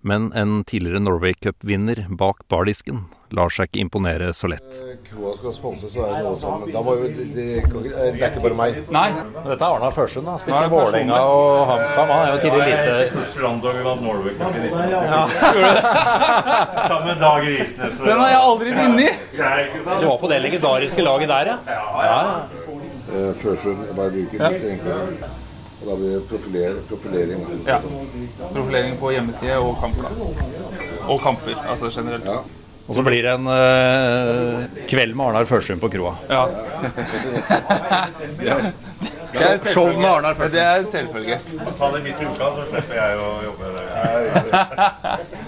[0.00, 3.00] Men en tidligere Norway Cup-vinner bak bardisken
[3.34, 4.76] lar seg ikke imponere så lett.
[5.08, 8.56] Kroa skal sponses, så er det noe som Da må jo det, er ikke bare
[8.56, 8.78] meg.
[8.94, 9.08] Nei.
[9.34, 10.30] Dette er Arna Førsund.
[10.30, 12.12] Han spilte det Vålerenga og HamKam.
[12.14, 12.68] Han er jo tidligere
[13.02, 15.82] lite Strandog vant Norway Cup i 1990.
[16.92, 18.00] Sammen Dag Risnes.
[18.06, 19.26] Den har jeg aldri vunnet!
[19.36, 19.52] Ja.
[19.98, 21.58] Du var på det legendariske laget der, ja.
[23.08, 25.34] Eh, Førsund jeg bare bruker litt enklere.
[25.78, 27.42] Og da blir det profiler, profilering.
[27.66, 27.78] Ja.
[28.52, 30.08] Profilering på hjemmeside og kamper.
[31.06, 32.24] Og kamper, altså generelt.
[32.26, 32.40] Ja.
[32.88, 36.14] Og så blir det en, uh, Kveld med Arnar Førsund på kroa.
[36.30, 36.46] Ja.
[39.38, 40.56] Er Show med Arnar Førsund.
[40.56, 41.38] Det er en selvfølge.
[41.76, 43.64] Faller det midt i uka, så slipper jeg å jobbe.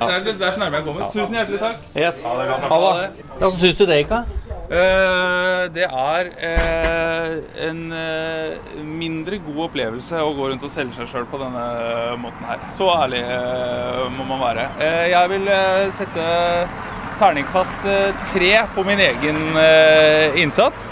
[0.01, 1.11] Det er, det er så nærme jeg kommer.
[1.13, 1.83] Tusen hjertelig takk.
[1.97, 2.23] Yes.
[2.25, 3.09] Ha det.
[3.41, 4.40] Hva syns du det gikk, da?
[4.71, 7.33] Eh, det er eh,
[7.67, 11.65] en eh, mindre god opplevelse å gå rundt og selge seg sjøl på denne
[12.23, 12.63] måten her.
[12.77, 13.25] Så ærlig
[14.15, 14.69] må man være.
[15.11, 15.51] Jeg vil
[15.97, 16.29] sette
[17.19, 17.83] terningkast
[18.31, 19.41] tre på min egen
[20.39, 20.87] innsats.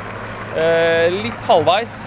[1.15, 2.01] Litt halvveis,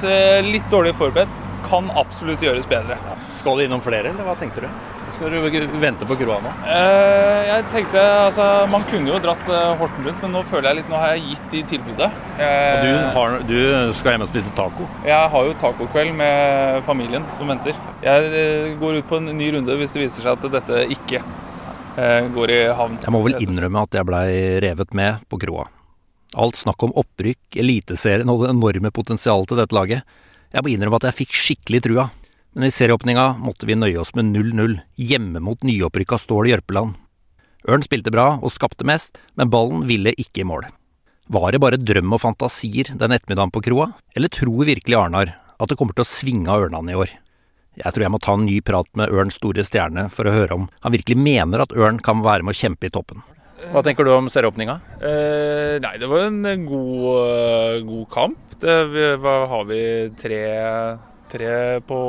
[0.43, 1.39] litt dårlig forberedt.
[1.71, 2.99] Kan absolutt gjøres bedre.
[3.37, 5.00] Skal du innom flere, eller hva tenkte du?
[5.15, 6.51] Skal du vente på kroa nå?
[6.65, 10.79] Eh, jeg tenkte, altså Man kunne jo dratt eh, Horten rundt, men nå føler jeg
[10.79, 12.09] litt Nå har jeg gitt de tilbudet.
[12.39, 13.59] Eh, du, har, du
[13.97, 14.87] skal hjem og spise taco?
[15.07, 17.77] Jeg har jo tacokveld med familien som venter.
[18.05, 21.21] Jeg eh, går ut på en ny runde hvis det viser seg at dette ikke
[21.21, 22.97] eh, går i havn.
[23.03, 24.25] Jeg må vel innrømme at jeg blei
[24.63, 25.67] revet med på kroa.
[26.39, 30.19] Alt snakk om opprykk, Eliteserien og det enorme potensialet til dette laget.
[30.51, 32.09] Jeg må innrømme at jeg fikk skikkelig trua.
[32.51, 36.97] Men i serieåpninga måtte vi nøye oss med 0-0, hjemme mot nyopprykka Stål Jørpeland.
[37.71, 40.65] Ørn spilte bra og skapte mest, men ballen ville ikke i mål.
[41.31, 45.71] Var det bare drøm og fantasier den ettermiddagen på kroa, eller tror virkelig Arnar at
[45.71, 47.13] det kommer til å svinge av Ørnene i år?
[47.79, 50.57] Jeg tror jeg må ta en ny prat med Ørns store stjerne for å høre
[50.57, 53.23] om han virkelig mener at Ørn kan være med å kjempe i toppen.
[53.71, 54.75] Hva tenker du om serieåpninga?
[54.99, 58.57] Eh, nei, det var en god, eh, god kamp.
[58.59, 59.81] Det, vi, hva har vi
[60.19, 60.41] tre,
[61.31, 62.01] tre på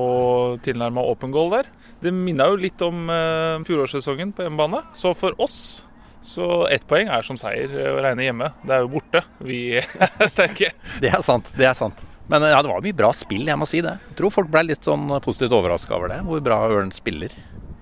[0.66, 1.70] tilnærma open goal der.
[2.02, 4.82] Det minna jo litt om eh, fjorårssesongen på hjemmebane.
[4.98, 5.86] Så for oss
[6.22, 8.52] så ett poeng er som seier å regne hjemme.
[8.62, 9.24] Det er jo borte.
[9.42, 10.72] Vi er sterke.
[11.02, 11.98] Det er sant, det er sant.
[12.30, 13.96] Men ja, det var mye bra spill, jeg må si det.
[14.12, 17.34] Jeg tror folk ble litt sånn positivt overraska over det, hvor bra Ørn spiller.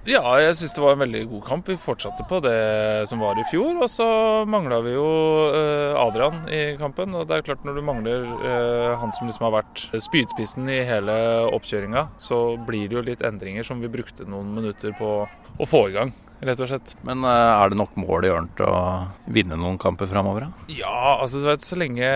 [0.08, 1.66] Ja, jeg syns det var en veldig god kamp.
[1.68, 3.82] Vi fortsatte på det som var i fjor.
[3.84, 4.06] Og så
[4.48, 5.10] mangla vi jo
[5.52, 7.12] eh, Adrian i kampen.
[7.18, 10.80] Og det er klart når du mangler eh, han som liksom har vært spydspissen i
[10.88, 11.18] hele
[11.52, 15.84] oppkjøringa, så blir det jo litt endringer som vi brukte noen minutter på å få
[15.90, 16.16] i gang.
[16.40, 16.94] Rett og slett.
[17.04, 18.84] Men eh, er det nok mål i Ørn til å
[19.28, 20.48] vinne noen kamper framover?
[20.72, 22.08] Ja, altså du vet, så lenge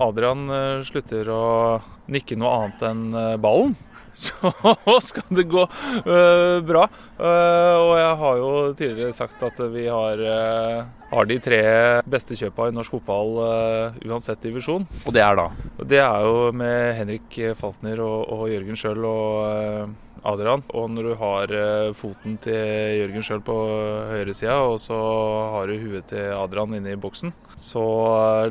[0.00, 1.42] Adrian eh, slutter å
[2.12, 3.74] nikke noe annet enn eh, ballen,
[4.26, 4.48] så
[5.04, 5.66] skal det gå
[6.64, 6.86] bra.
[7.20, 10.22] Og jeg har jo tidligere sagt at vi har,
[11.16, 11.60] har de tre
[12.08, 14.84] beste kjøpa i norsk fotball uh, uansett divisjon.
[15.06, 15.46] Og det er da?
[15.82, 19.94] Det er jo med Henrik Faltner og, og Jørgen Schjøll og uh,
[20.26, 20.64] Adrian.
[20.74, 22.56] Og når du har eh, foten til
[23.00, 23.56] Jørgen sjøl på
[24.10, 24.98] høyresida, og så
[25.54, 27.86] har du huet til Adrian inne i boksen, så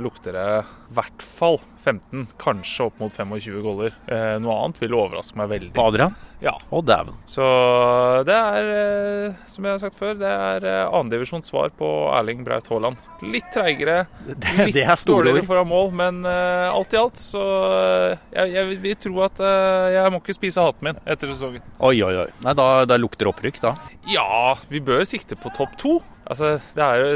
[0.01, 3.93] lukter det i hvert fall 15, kanskje opp mot 25 goller.
[4.09, 5.75] Eh, noe annet vil overraske meg veldig.
[5.81, 6.15] Adrian?
[6.43, 6.55] Ja.
[6.69, 7.15] Å, dæven.
[7.29, 7.45] Så
[8.27, 12.43] det er, eh, som jeg har sagt før, det er eh, andredivisjons svar på Erling
[12.45, 12.99] Braut Haaland.
[13.23, 18.17] Litt treigere, litt det er dårligere foran mål, men eh, alt i alt så eh,
[18.35, 21.63] jeg, jeg vil tro at eh, jeg må ikke spise hatten min etter sesongen.
[21.79, 22.27] Oi, oi, oi.
[22.45, 23.75] Nei, da, da lukter opprykk, da.
[24.11, 25.99] Ja, vi bør sikte på topp to.
[26.25, 27.09] Altså, det er jo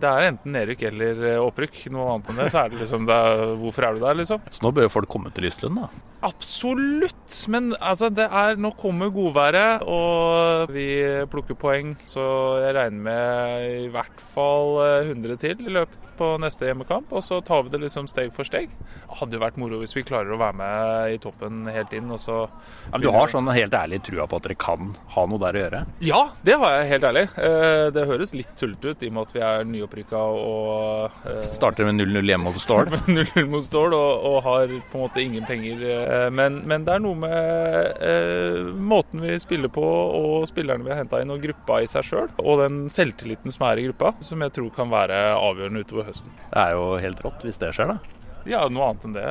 [0.00, 1.82] det er enten nedrykk eller eh, opprykk.
[1.92, 4.46] Noe annet enn det, så er det liksom det er, Hvorfor er du der, liksom?
[4.48, 5.90] Så nå bør jo folk komme til Lystlund, da.
[6.26, 10.88] Absolutt, men altså det er, nå kommer godværet, og vi
[11.32, 11.94] plukker poeng.
[12.08, 12.24] Så
[12.64, 17.10] jeg regner med i hvert fall eh, 100 til i løpet på neste hjemmekamp.
[17.12, 18.70] Og så tar vi det liksom steg for steg.
[18.72, 22.08] Det hadde jo vært moro hvis vi klarer å være med i toppen helt inn.
[22.14, 25.26] Og så Ja, men du har sånn helt ærlig trua på at dere kan ha
[25.28, 25.82] noe der å gjøre?
[26.08, 27.26] Ja, det har jeg helt ærlig.
[27.36, 31.42] Eh, Det høres litt tullete ut i og med at vi er nyopprykka og eh,
[31.52, 32.90] Starter med 0-0 hjemme mot Stål.
[33.06, 35.84] 0-0 mot Stål og, og har på en måte ingen penger.
[36.16, 40.92] Eh, Men, men det er noe med eh, måten vi spiller på og spillerne vi
[40.94, 42.28] har henta inn og gruppa i seg sjøl.
[42.42, 46.34] Og den selvtilliten som er i gruppa, som jeg tror kan være avgjørende utover høsten.
[46.50, 48.16] Det er jo helt rått hvis det skjer, da.
[48.46, 49.26] Ja, noe annet enn det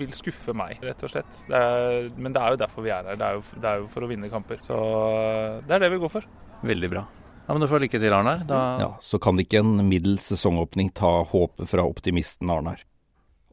[0.00, 1.42] vil skuffe meg, rett og slett.
[1.50, 3.18] Det er, men det er jo derfor vi er her.
[3.20, 4.62] Det er jo, det er jo for å vinne kamper.
[4.64, 6.28] Så eh, det er det vi går for.
[6.66, 7.04] Veldig bra.
[7.46, 8.40] Ja, men Du får lykke til, Arnar.
[8.48, 8.60] Da...
[8.80, 12.80] Ja, så kan ikke en middels sesongåpning ta håpet fra optimisten Arnar.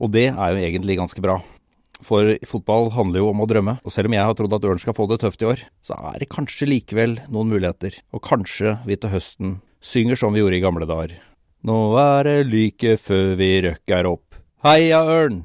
[0.01, 1.38] Og det er jo egentlig ganske bra.
[2.04, 4.82] For fotball handler jo om å drømme, og selv om jeg har trodd at Ørn
[4.82, 7.95] skal få det tøft i år, så er det kanskje likevel noen muligheter.
[8.12, 11.16] Og kanskje vi til høsten synger som vi gjorde i gamle dager.
[11.64, 14.39] Nå er det like før vi røkker opp.
[14.68, 15.43] Heia Ørn!